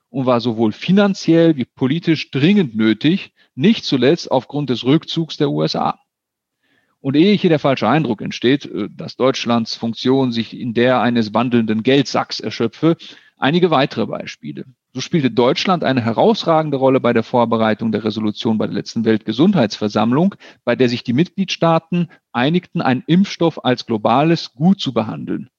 und 0.10 0.26
war 0.26 0.42
sowohl 0.42 0.72
finanziell 0.72 1.56
wie 1.56 1.66
politisch 1.66 2.32
dringend 2.32 2.76
nötig, 2.76 3.34
nicht 3.56 3.86
zuletzt 3.86 4.32
aufgrund 4.32 4.70
des 4.70 4.84
Rückzugs 4.84 5.38
der 5.38 5.50
USA. 5.50 6.00
Und 7.00 7.16
ehe 7.16 7.36
hier 7.36 7.50
der 7.50 7.60
falsche 7.60 7.90
Eindruck 7.90 8.22
entsteht, 8.22 8.66
äh, 8.66 8.88
dass 8.90 9.18
Deutschlands 9.18 9.76
Funktion 9.76 10.32
sich 10.32 10.58
in 10.58 10.74
der 10.74 11.02
eines 11.02 11.34
wandelnden 11.34 11.84
Geldsacks 11.84 12.40
erschöpfe, 12.40 12.96
einige 13.38 13.72
weitere 13.72 14.06
Beispiele. 14.06 14.66
So 14.94 15.02
spielte 15.02 15.32
Deutschland 15.32 15.84
eine 15.84 16.02
herausragende 16.02 16.78
Rolle 16.78 17.00
bei 17.00 17.14
der 17.14 17.24
Vorbereitung 17.24 17.92
der 17.92 18.04
Resolution 18.04 18.58
bei 18.58 18.68
der 18.68 18.76
letzten 18.76 19.06
Weltgesundheitsversammlung, 19.06 20.36
bei 20.64 20.76
der 20.76 20.88
sich 20.88 21.04
die 21.04 21.14
Mitgliedstaaten 21.14 22.10
einigten, 22.32 22.82
einen 22.82 23.04
Impfstoff 23.08 23.66
als 23.66 23.86
globales 23.86 24.54
Gut 24.54 24.80
zu 24.80 24.94
behandeln. 24.94 25.50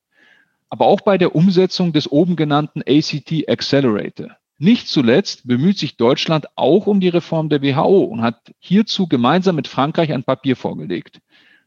Aber 0.75 0.87
auch 0.87 1.03
bei 1.03 1.19
der 1.19 1.37
Umsetzung 1.37 1.93
des 1.93 2.11
oben 2.11 2.35
genannten 2.35 2.83
ACT 2.83 3.49
Accelerator. 3.49 4.37
Nicht 4.59 4.89
zuletzt 4.89 5.47
bemüht 5.47 5.79
sich 5.79 5.97
Deutschland 5.97 6.47
auch 6.57 6.89
um 6.89 6.99
die 6.99 7.11
Reform 7.11 7.49
der 7.49 7.63
WHO 7.63 8.03
und 8.03 8.23
hat 8.23 8.53
hierzu 8.59 9.07
gemeinsam 9.07 9.55
mit 9.55 9.69
Frankreich 9.69 10.13
ein 10.13 10.25
Papier 10.25 10.57
vorgelegt. 10.57 11.21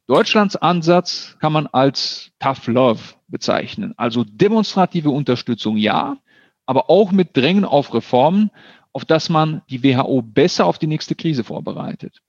Deutschlands 0.07 0.57
Ansatz 0.57 1.37
kann 1.39 1.53
man 1.53 1.67
als 1.67 2.31
Tough 2.39 2.67
Love 2.67 2.99
bezeichnen, 3.29 3.93
also 3.95 4.25
demonstrative 4.25 5.09
Unterstützung 5.09 5.77
ja, 5.77 6.17
aber 6.65 6.89
auch 6.89 7.13
mit 7.13 7.37
Drängen 7.37 7.63
auf 7.63 7.93
Reformen, 7.93 8.51
auf 8.91 9.05
dass 9.05 9.29
man 9.29 9.61
die 9.69 9.85
WHO 9.85 10.21
besser 10.21 10.65
auf 10.65 10.79
die 10.79 10.87
nächste 10.87 11.15
Krise 11.15 11.45
vorbereitet. 11.45 12.19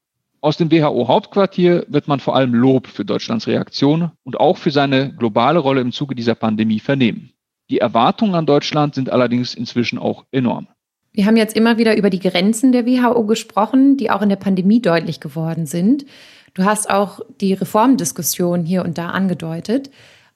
Aus 0.41 0.57
dem 0.57 0.71
WHO-Hauptquartier 0.71 1.85
wird 1.89 2.07
man 2.07 2.21
vor 2.21 2.37
allem 2.37 2.55
Lob 2.55 2.87
für 2.87 3.05
Deutschlands 3.05 3.47
Reaktion 3.47 4.13
und 4.25 4.39
auch 4.39 4.57
für 4.57 4.71
seine 4.71 5.13
globale 5.15 5.59
Rolle 5.59 5.81
im 5.81 5.93
Zuge 5.93 6.15
dieser 6.15 6.35
Pandemie 6.35 6.81
vernehmen. 6.81 7.31
Die 7.71 7.79
Erwartungen 7.79 8.35
an 8.35 8.47
Deutschland 8.47 8.95
sind 8.95 9.11
allerdings 9.11 9.55
inzwischen 9.55 9.99
auch 9.99 10.25
enorm. 10.31 10.69
Wir 11.13 11.27
haben 11.27 11.37
jetzt 11.37 11.57
immer 11.57 11.79
wieder 11.79 11.97
über 11.97 12.11
die 12.11 12.21
Grenzen 12.21 12.73
der 12.73 12.87
WHO 12.87 13.25
gesprochen, 13.25 13.97
die 13.97 14.11
auch 14.11 14.23
in 14.23 14.29
der 14.29 14.37
Pandemie 14.37 14.81
deutlich 14.81 15.21
geworden 15.21 15.67
sind. 15.67 16.07
Du 16.55 16.65
hast 16.65 16.89
auch 16.89 17.21
die 17.41 17.55
Reformdiskussion 17.55 18.65
hier 18.65 18.85
und 18.85 18.97
da 18.97 19.11
angedeutet. 19.11 19.91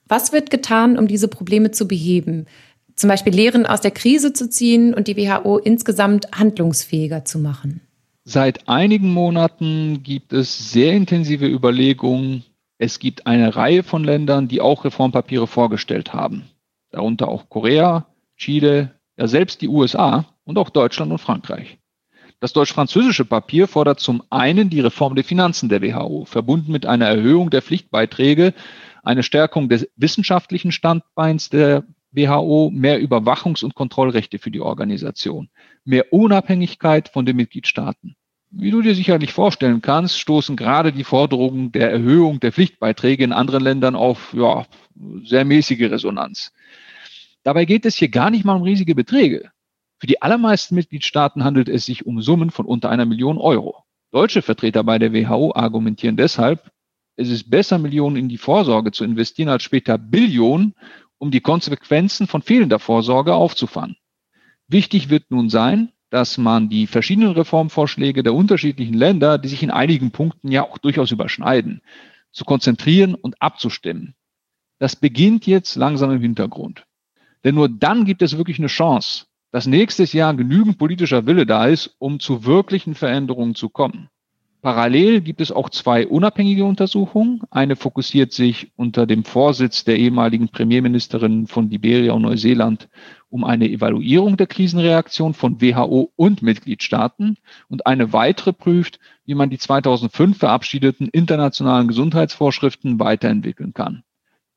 Was 0.08 0.32
wird 0.32 0.50
getan, 0.50 0.98
um 0.98 1.06
diese 1.06 1.28
Probleme 1.28 1.70
zu 1.70 1.86
beheben? 1.86 2.46
zum 2.96 3.08
Beispiel 3.08 3.34
Lehren 3.34 3.66
aus 3.66 3.80
der 3.80 3.90
Krise 3.90 4.32
zu 4.32 4.48
ziehen 4.48 4.94
und 4.94 5.08
die 5.08 5.16
WHO 5.16 5.58
insgesamt 5.58 6.28
handlungsfähiger 6.32 7.24
zu 7.24 7.38
machen? 7.38 7.80
Seit 8.24 8.68
einigen 8.68 9.12
Monaten 9.12 10.04
gibt 10.04 10.32
es 10.32 10.70
sehr 10.70 10.92
intensive 10.92 11.46
Überlegungen. 11.46 12.44
Es 12.78 13.00
gibt 13.00 13.26
eine 13.26 13.56
Reihe 13.56 13.82
von 13.82 14.04
Ländern, 14.04 14.46
die 14.46 14.60
auch 14.60 14.84
Reformpapiere 14.84 15.48
vorgestellt 15.48 16.12
haben. 16.12 16.44
Darunter 16.90 17.28
auch 17.28 17.48
Korea, 17.48 18.06
Chile, 18.36 18.92
ja 19.16 19.26
selbst 19.26 19.60
die 19.60 19.68
USA 19.68 20.26
und 20.44 20.56
auch 20.56 20.70
Deutschland 20.70 21.10
und 21.10 21.18
Frankreich. 21.18 21.78
Das 22.38 22.52
deutsch-französische 22.52 23.24
Papier 23.24 23.66
fordert 23.66 23.98
zum 23.98 24.22
einen 24.30 24.70
die 24.70 24.80
Reform 24.80 25.16
der 25.16 25.24
Finanzen 25.24 25.68
der 25.68 25.82
WHO, 25.82 26.24
verbunden 26.24 26.70
mit 26.70 26.86
einer 26.86 27.06
Erhöhung 27.06 27.50
der 27.50 27.62
Pflichtbeiträge, 27.62 28.54
eine 29.02 29.24
Stärkung 29.24 29.68
des 29.68 29.88
wissenschaftlichen 29.96 30.70
Standbeins 30.70 31.50
der 31.50 31.84
WHO 32.12 32.70
mehr 32.72 33.00
Überwachungs- 33.00 33.64
und 33.64 33.74
Kontrollrechte 33.74 34.38
für 34.38 34.50
die 34.50 34.60
Organisation, 34.60 35.48
mehr 35.84 36.12
Unabhängigkeit 36.12 37.08
von 37.08 37.26
den 37.26 37.36
Mitgliedstaaten. 37.36 38.16
Wie 38.50 38.70
du 38.70 38.82
dir 38.82 38.94
sicherlich 38.94 39.32
vorstellen 39.32 39.80
kannst, 39.80 40.18
stoßen 40.20 40.56
gerade 40.56 40.92
die 40.92 41.04
Forderungen 41.04 41.72
der 41.72 41.90
Erhöhung 41.90 42.38
der 42.38 42.52
Pflichtbeiträge 42.52 43.24
in 43.24 43.32
anderen 43.32 43.62
Ländern 43.62 43.96
auf 43.96 44.34
ja, 44.34 44.66
sehr 45.24 45.46
mäßige 45.46 45.90
Resonanz. 45.90 46.52
Dabei 47.44 47.64
geht 47.64 47.86
es 47.86 47.96
hier 47.96 48.08
gar 48.08 48.30
nicht 48.30 48.44
mal 48.44 48.56
um 48.56 48.62
riesige 48.62 48.94
Beträge. 48.94 49.50
Für 49.98 50.06
die 50.06 50.20
allermeisten 50.20 50.74
Mitgliedstaaten 50.74 51.44
handelt 51.44 51.68
es 51.68 51.86
sich 51.86 52.04
um 52.04 52.20
Summen 52.20 52.50
von 52.50 52.66
unter 52.66 52.90
einer 52.90 53.06
Million 53.06 53.38
Euro. 53.38 53.84
Deutsche 54.10 54.42
Vertreter 54.42 54.84
bei 54.84 54.98
der 54.98 55.14
WHO 55.14 55.52
argumentieren 55.54 56.16
deshalb, 56.16 56.70
es 57.16 57.30
ist 57.30 57.50
besser, 57.50 57.78
Millionen 57.78 58.16
in 58.16 58.28
die 58.28 58.38
Vorsorge 58.38 58.92
zu 58.92 59.04
investieren, 59.04 59.48
als 59.48 59.62
später 59.62 59.96
Billionen, 59.96 60.74
um 61.18 61.30
die 61.30 61.40
Konsequenzen 61.40 62.26
von 62.26 62.42
fehlender 62.42 62.78
Vorsorge 62.78 63.34
aufzufangen. 63.34 63.96
Wichtig 64.72 65.10
wird 65.10 65.30
nun 65.30 65.50
sein, 65.50 65.92
dass 66.08 66.38
man 66.38 66.70
die 66.70 66.86
verschiedenen 66.86 67.32
Reformvorschläge 67.32 68.22
der 68.22 68.32
unterschiedlichen 68.32 68.94
Länder, 68.94 69.36
die 69.36 69.48
sich 69.48 69.62
in 69.62 69.70
einigen 69.70 70.12
Punkten 70.12 70.50
ja 70.50 70.62
auch 70.62 70.78
durchaus 70.78 71.10
überschneiden, 71.10 71.82
zu 72.30 72.46
konzentrieren 72.46 73.14
und 73.14 73.40
abzustimmen. 73.42 74.14
Das 74.78 74.96
beginnt 74.96 75.46
jetzt 75.46 75.76
langsam 75.76 76.10
im 76.10 76.22
Hintergrund. 76.22 76.86
Denn 77.44 77.54
nur 77.54 77.68
dann 77.68 78.06
gibt 78.06 78.22
es 78.22 78.38
wirklich 78.38 78.58
eine 78.58 78.68
Chance, 78.68 79.26
dass 79.50 79.66
nächstes 79.66 80.14
Jahr 80.14 80.32
genügend 80.32 80.78
politischer 80.78 81.26
Wille 81.26 81.44
da 81.44 81.66
ist, 81.66 81.94
um 81.98 82.18
zu 82.18 82.46
wirklichen 82.46 82.94
Veränderungen 82.94 83.54
zu 83.54 83.68
kommen. 83.68 84.08
Parallel 84.62 85.22
gibt 85.22 85.40
es 85.40 85.50
auch 85.50 85.70
zwei 85.70 86.06
unabhängige 86.06 86.64
Untersuchungen. 86.64 87.40
Eine 87.50 87.74
fokussiert 87.74 88.32
sich 88.32 88.70
unter 88.76 89.08
dem 89.08 89.24
Vorsitz 89.24 89.82
der 89.82 89.98
ehemaligen 89.98 90.50
Premierministerin 90.50 91.48
von 91.48 91.68
Liberia 91.68 92.12
und 92.12 92.22
Neuseeland 92.22 92.88
um 93.28 93.42
eine 93.42 93.68
Evaluierung 93.68 94.36
der 94.36 94.46
Krisenreaktion 94.46 95.34
von 95.34 95.60
WHO 95.60 96.12
und 96.14 96.42
Mitgliedstaaten 96.42 97.38
und 97.68 97.86
eine 97.86 98.12
weitere 98.12 98.52
prüft, 98.52 99.00
wie 99.24 99.34
man 99.34 99.50
die 99.50 99.58
2005 99.58 100.38
verabschiedeten 100.38 101.08
internationalen 101.08 101.88
Gesundheitsvorschriften 101.88 103.00
weiterentwickeln 103.00 103.74
kann. 103.74 104.04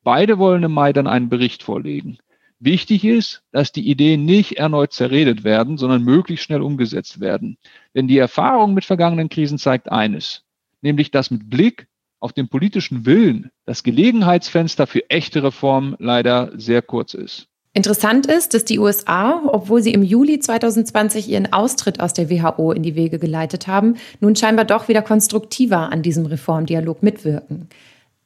Beide 0.03 0.37
wollen 0.37 0.61
im 0.61 0.71
Mai 0.71 0.93
dann 0.93 1.07
einen 1.07 1.29
Bericht 1.29 1.63
vorlegen. 1.63 2.19
Wichtig 2.59 3.03
ist, 3.03 3.43
dass 3.51 3.71
die 3.71 3.89
Ideen 3.89 4.23
nicht 4.23 4.53
erneut 4.53 4.93
zerredet 4.93 5.43
werden, 5.43 5.77
sondern 5.77 6.03
möglichst 6.03 6.45
schnell 6.45 6.61
umgesetzt 6.61 7.19
werden. 7.19 7.57
Denn 7.93 8.07
die 8.07 8.17
Erfahrung 8.17 8.73
mit 8.73 8.85
vergangenen 8.85 9.29
Krisen 9.29 9.57
zeigt 9.57 9.91
eines, 9.91 10.43
nämlich 10.81 11.11
dass 11.11 11.31
mit 11.31 11.49
Blick 11.49 11.87
auf 12.19 12.31
den 12.33 12.47
politischen 12.47 13.05
Willen 13.05 13.51
das 13.65 13.83
Gelegenheitsfenster 13.83 14.87
für 14.87 15.09
echte 15.09 15.43
Reformen 15.43 15.95
leider 15.99 16.51
sehr 16.55 16.81
kurz 16.81 17.13
ist. 17.13 17.47
Interessant 17.73 18.25
ist, 18.25 18.53
dass 18.53 18.63
die 18.63 18.79
USA, 18.79 19.41
obwohl 19.47 19.83
sie 19.83 19.93
im 19.93 20.01
Juli 20.01 20.39
2020 20.39 21.27
ihren 21.27 21.51
Austritt 21.51 21.99
aus 21.99 22.13
der 22.13 22.29
WHO 22.29 22.71
in 22.71 22.83
die 22.83 22.95
Wege 22.95 23.19
geleitet 23.19 23.67
haben, 23.67 23.97
nun 24.21 24.37
scheinbar 24.37 24.63
doch 24.63 24.87
wieder 24.87 25.01
konstruktiver 25.01 25.91
an 25.91 26.01
diesem 26.01 26.25
Reformdialog 26.25 27.03
mitwirken. 27.03 27.67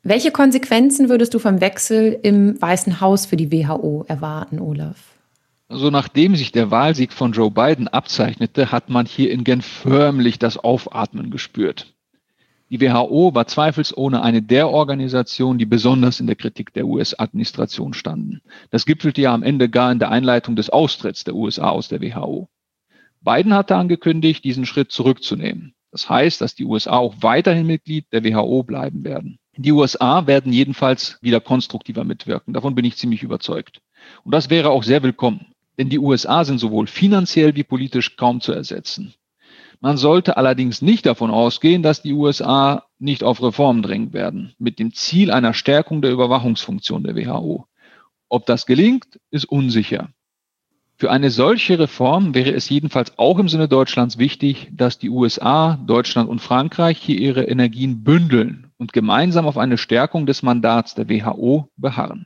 Welche 0.03 0.31
Konsequenzen 0.31 1.09
würdest 1.09 1.33
du 1.33 1.39
vom 1.39 1.59
Wechsel 1.59 2.17
im 2.23 2.61
Weißen 2.61 3.01
Haus 3.01 3.25
für 3.25 3.35
die 3.35 3.51
WHO 3.51 4.05
erwarten, 4.07 4.59
Olaf? 4.59 4.97
Also 5.67 5.89
nachdem 5.89 6.37
sich 6.37 6.53
der 6.53 6.71
Wahlsieg 6.71 7.11
von 7.11 7.33
Joe 7.33 7.51
Biden 7.51 7.89
abzeichnete, 7.89 8.71
hat 8.71 8.89
man 8.89 9.05
hier 9.05 9.29
in 9.29 9.43
Genf 9.43 9.65
förmlich 9.65 10.39
das 10.39 10.57
Aufatmen 10.57 11.31
gespürt. 11.31 11.93
Die 12.69 12.79
WHO 12.79 13.35
war 13.35 13.47
zweifelsohne 13.47 14.21
eine 14.21 14.41
der 14.41 14.69
Organisationen, 14.69 15.59
die 15.59 15.65
besonders 15.65 16.19
in 16.19 16.27
der 16.27 16.35
Kritik 16.35 16.71
der 16.73 16.85
US-Administration 16.87 17.93
standen. 17.93 18.41
Das 18.69 18.85
gipfelte 18.85 19.21
ja 19.21 19.33
am 19.33 19.43
Ende 19.43 19.69
gar 19.69 19.91
in 19.91 19.99
der 19.99 20.11
Einleitung 20.11 20.55
des 20.55 20.69
Austritts 20.69 21.25
der 21.25 21.35
USA 21.35 21.69
aus 21.69 21.89
der 21.89 22.01
WHO. 22.01 22.47
Biden 23.21 23.53
hatte 23.53 23.75
angekündigt, 23.75 24.45
diesen 24.45 24.65
Schritt 24.65 24.91
zurückzunehmen. 24.91 25.73
Das 25.91 26.09
heißt, 26.09 26.39
dass 26.39 26.55
die 26.55 26.65
USA 26.65 26.97
auch 26.97 27.15
weiterhin 27.21 27.67
Mitglied 27.67 28.05
der 28.13 28.23
WHO 28.23 28.63
bleiben 28.63 29.03
werden. 29.03 29.39
Die 29.57 29.71
USA 29.71 30.27
werden 30.27 30.53
jedenfalls 30.53 31.17
wieder 31.21 31.41
konstruktiver 31.41 32.03
mitwirken. 32.03 32.53
Davon 32.53 32.75
bin 32.75 32.85
ich 32.85 32.97
ziemlich 32.97 33.23
überzeugt. 33.23 33.81
Und 34.23 34.33
das 34.33 34.49
wäre 34.49 34.69
auch 34.69 34.83
sehr 34.83 35.03
willkommen. 35.03 35.47
Denn 35.77 35.89
die 35.89 35.99
USA 35.99 36.43
sind 36.43 36.59
sowohl 36.59 36.87
finanziell 36.87 37.55
wie 37.55 37.63
politisch 37.63 38.15
kaum 38.15 38.41
zu 38.41 38.51
ersetzen. 38.51 39.13
Man 39.81 39.97
sollte 39.97 40.35
allerdings 40.35 40.81
nicht 40.81 41.05
davon 41.05 41.31
ausgehen, 41.31 41.83
dass 41.83 42.01
die 42.01 42.13
USA 42.13 42.85
nicht 42.99 43.23
auf 43.23 43.41
Reformen 43.41 43.81
drängen 43.81 44.11
werden, 44.11 44.53
mit 44.59 44.77
dem 44.77 44.93
Ziel 44.93 45.31
einer 45.31 45.53
Stärkung 45.53 46.01
der 46.01 46.11
Überwachungsfunktion 46.11 47.03
der 47.03 47.15
WHO. 47.15 47.65
Ob 48.27 48.45
das 48.45 48.65
gelingt, 48.65 49.19
ist 49.31 49.45
unsicher. 49.45 50.09
Für 50.97 51.11
eine 51.11 51.31
solche 51.31 51.79
Reform 51.79 52.35
wäre 52.35 52.51
es 52.51 52.67
jedenfalls 52.67 53.17
auch 53.17 53.39
im 53.39 53.47
Sinne 53.47 53.69
Deutschlands 53.69 54.17
wichtig, 54.17 54.67
dass 54.73 54.99
die 54.99 55.09
USA, 55.09 55.79
Deutschland 55.87 56.29
und 56.29 56.39
Frankreich 56.39 56.97
hier 56.97 57.17
ihre 57.17 57.45
Energien 57.45 58.03
bündeln 58.03 58.68
und 58.79 58.93
gemeinsam 58.93 59.45
auf 59.45 59.57
eine 59.57 59.77
Stärkung 59.77 60.25
des 60.25 60.41
Mandats 60.41 60.95
der 60.95 61.07
WHO 61.09 61.69
beharren. 61.77 62.25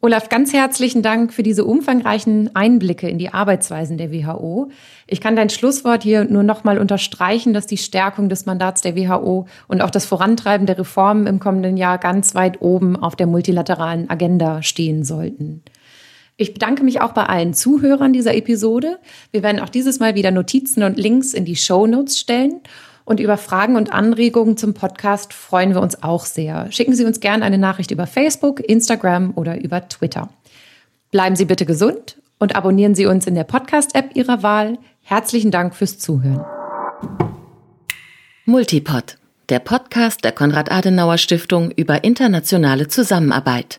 Olaf, 0.00 0.28
ganz 0.28 0.52
herzlichen 0.52 1.02
Dank 1.02 1.32
für 1.32 1.42
diese 1.42 1.64
umfangreichen 1.64 2.54
Einblicke 2.54 3.08
in 3.08 3.18
die 3.18 3.34
Arbeitsweisen 3.34 3.98
der 3.98 4.12
WHO. 4.12 4.70
Ich 5.08 5.20
kann 5.20 5.34
dein 5.34 5.50
Schlusswort 5.50 6.04
hier 6.04 6.24
nur 6.24 6.44
noch 6.44 6.62
mal 6.62 6.78
unterstreichen, 6.78 7.52
dass 7.52 7.66
die 7.66 7.78
Stärkung 7.78 8.28
des 8.28 8.46
Mandats 8.46 8.80
der 8.80 8.96
WHO 8.96 9.48
und 9.66 9.82
auch 9.82 9.90
das 9.90 10.06
Vorantreiben 10.06 10.68
der 10.68 10.78
Reformen 10.78 11.26
im 11.26 11.40
kommenden 11.40 11.76
Jahr 11.76 11.98
ganz 11.98 12.36
weit 12.36 12.62
oben 12.62 12.94
auf 12.94 13.16
der 13.16 13.26
multilateralen 13.26 14.08
Agenda 14.08 14.62
stehen 14.62 15.02
sollten. 15.02 15.64
Ich 16.36 16.54
bedanke 16.54 16.84
mich 16.84 17.00
auch 17.00 17.12
bei 17.12 17.24
allen 17.24 17.52
Zuhörern 17.52 18.12
dieser 18.12 18.36
Episode. 18.36 19.00
Wir 19.32 19.42
werden 19.42 19.58
auch 19.58 19.68
dieses 19.68 19.98
Mal 19.98 20.14
wieder 20.14 20.30
Notizen 20.30 20.84
und 20.84 20.96
Links 20.96 21.34
in 21.34 21.44
die 21.44 21.56
Show 21.56 21.88
Notes 21.88 22.20
stellen. 22.20 22.60
Und 23.08 23.20
über 23.20 23.38
Fragen 23.38 23.76
und 23.76 23.90
Anregungen 23.90 24.58
zum 24.58 24.74
Podcast 24.74 25.32
freuen 25.32 25.72
wir 25.72 25.80
uns 25.80 26.02
auch 26.02 26.26
sehr. 26.26 26.70
Schicken 26.70 26.94
Sie 26.94 27.06
uns 27.06 27.20
gerne 27.20 27.42
eine 27.42 27.56
Nachricht 27.56 27.90
über 27.90 28.06
Facebook, 28.06 28.60
Instagram 28.60 29.32
oder 29.34 29.58
über 29.58 29.88
Twitter. 29.88 30.28
Bleiben 31.10 31.34
Sie 31.34 31.46
bitte 31.46 31.64
gesund 31.64 32.18
und 32.38 32.54
abonnieren 32.54 32.94
Sie 32.94 33.06
uns 33.06 33.26
in 33.26 33.34
der 33.34 33.44
Podcast-App 33.44 34.14
Ihrer 34.14 34.42
Wahl. 34.42 34.76
Herzlichen 35.00 35.50
Dank 35.50 35.74
fürs 35.74 35.98
Zuhören. 35.98 36.44
Multipod, 38.44 39.16
der 39.48 39.60
Podcast 39.60 40.22
der 40.22 40.32
Konrad-Adenauer-Stiftung 40.32 41.70
über 41.70 42.04
internationale 42.04 42.88
Zusammenarbeit. 42.88 43.78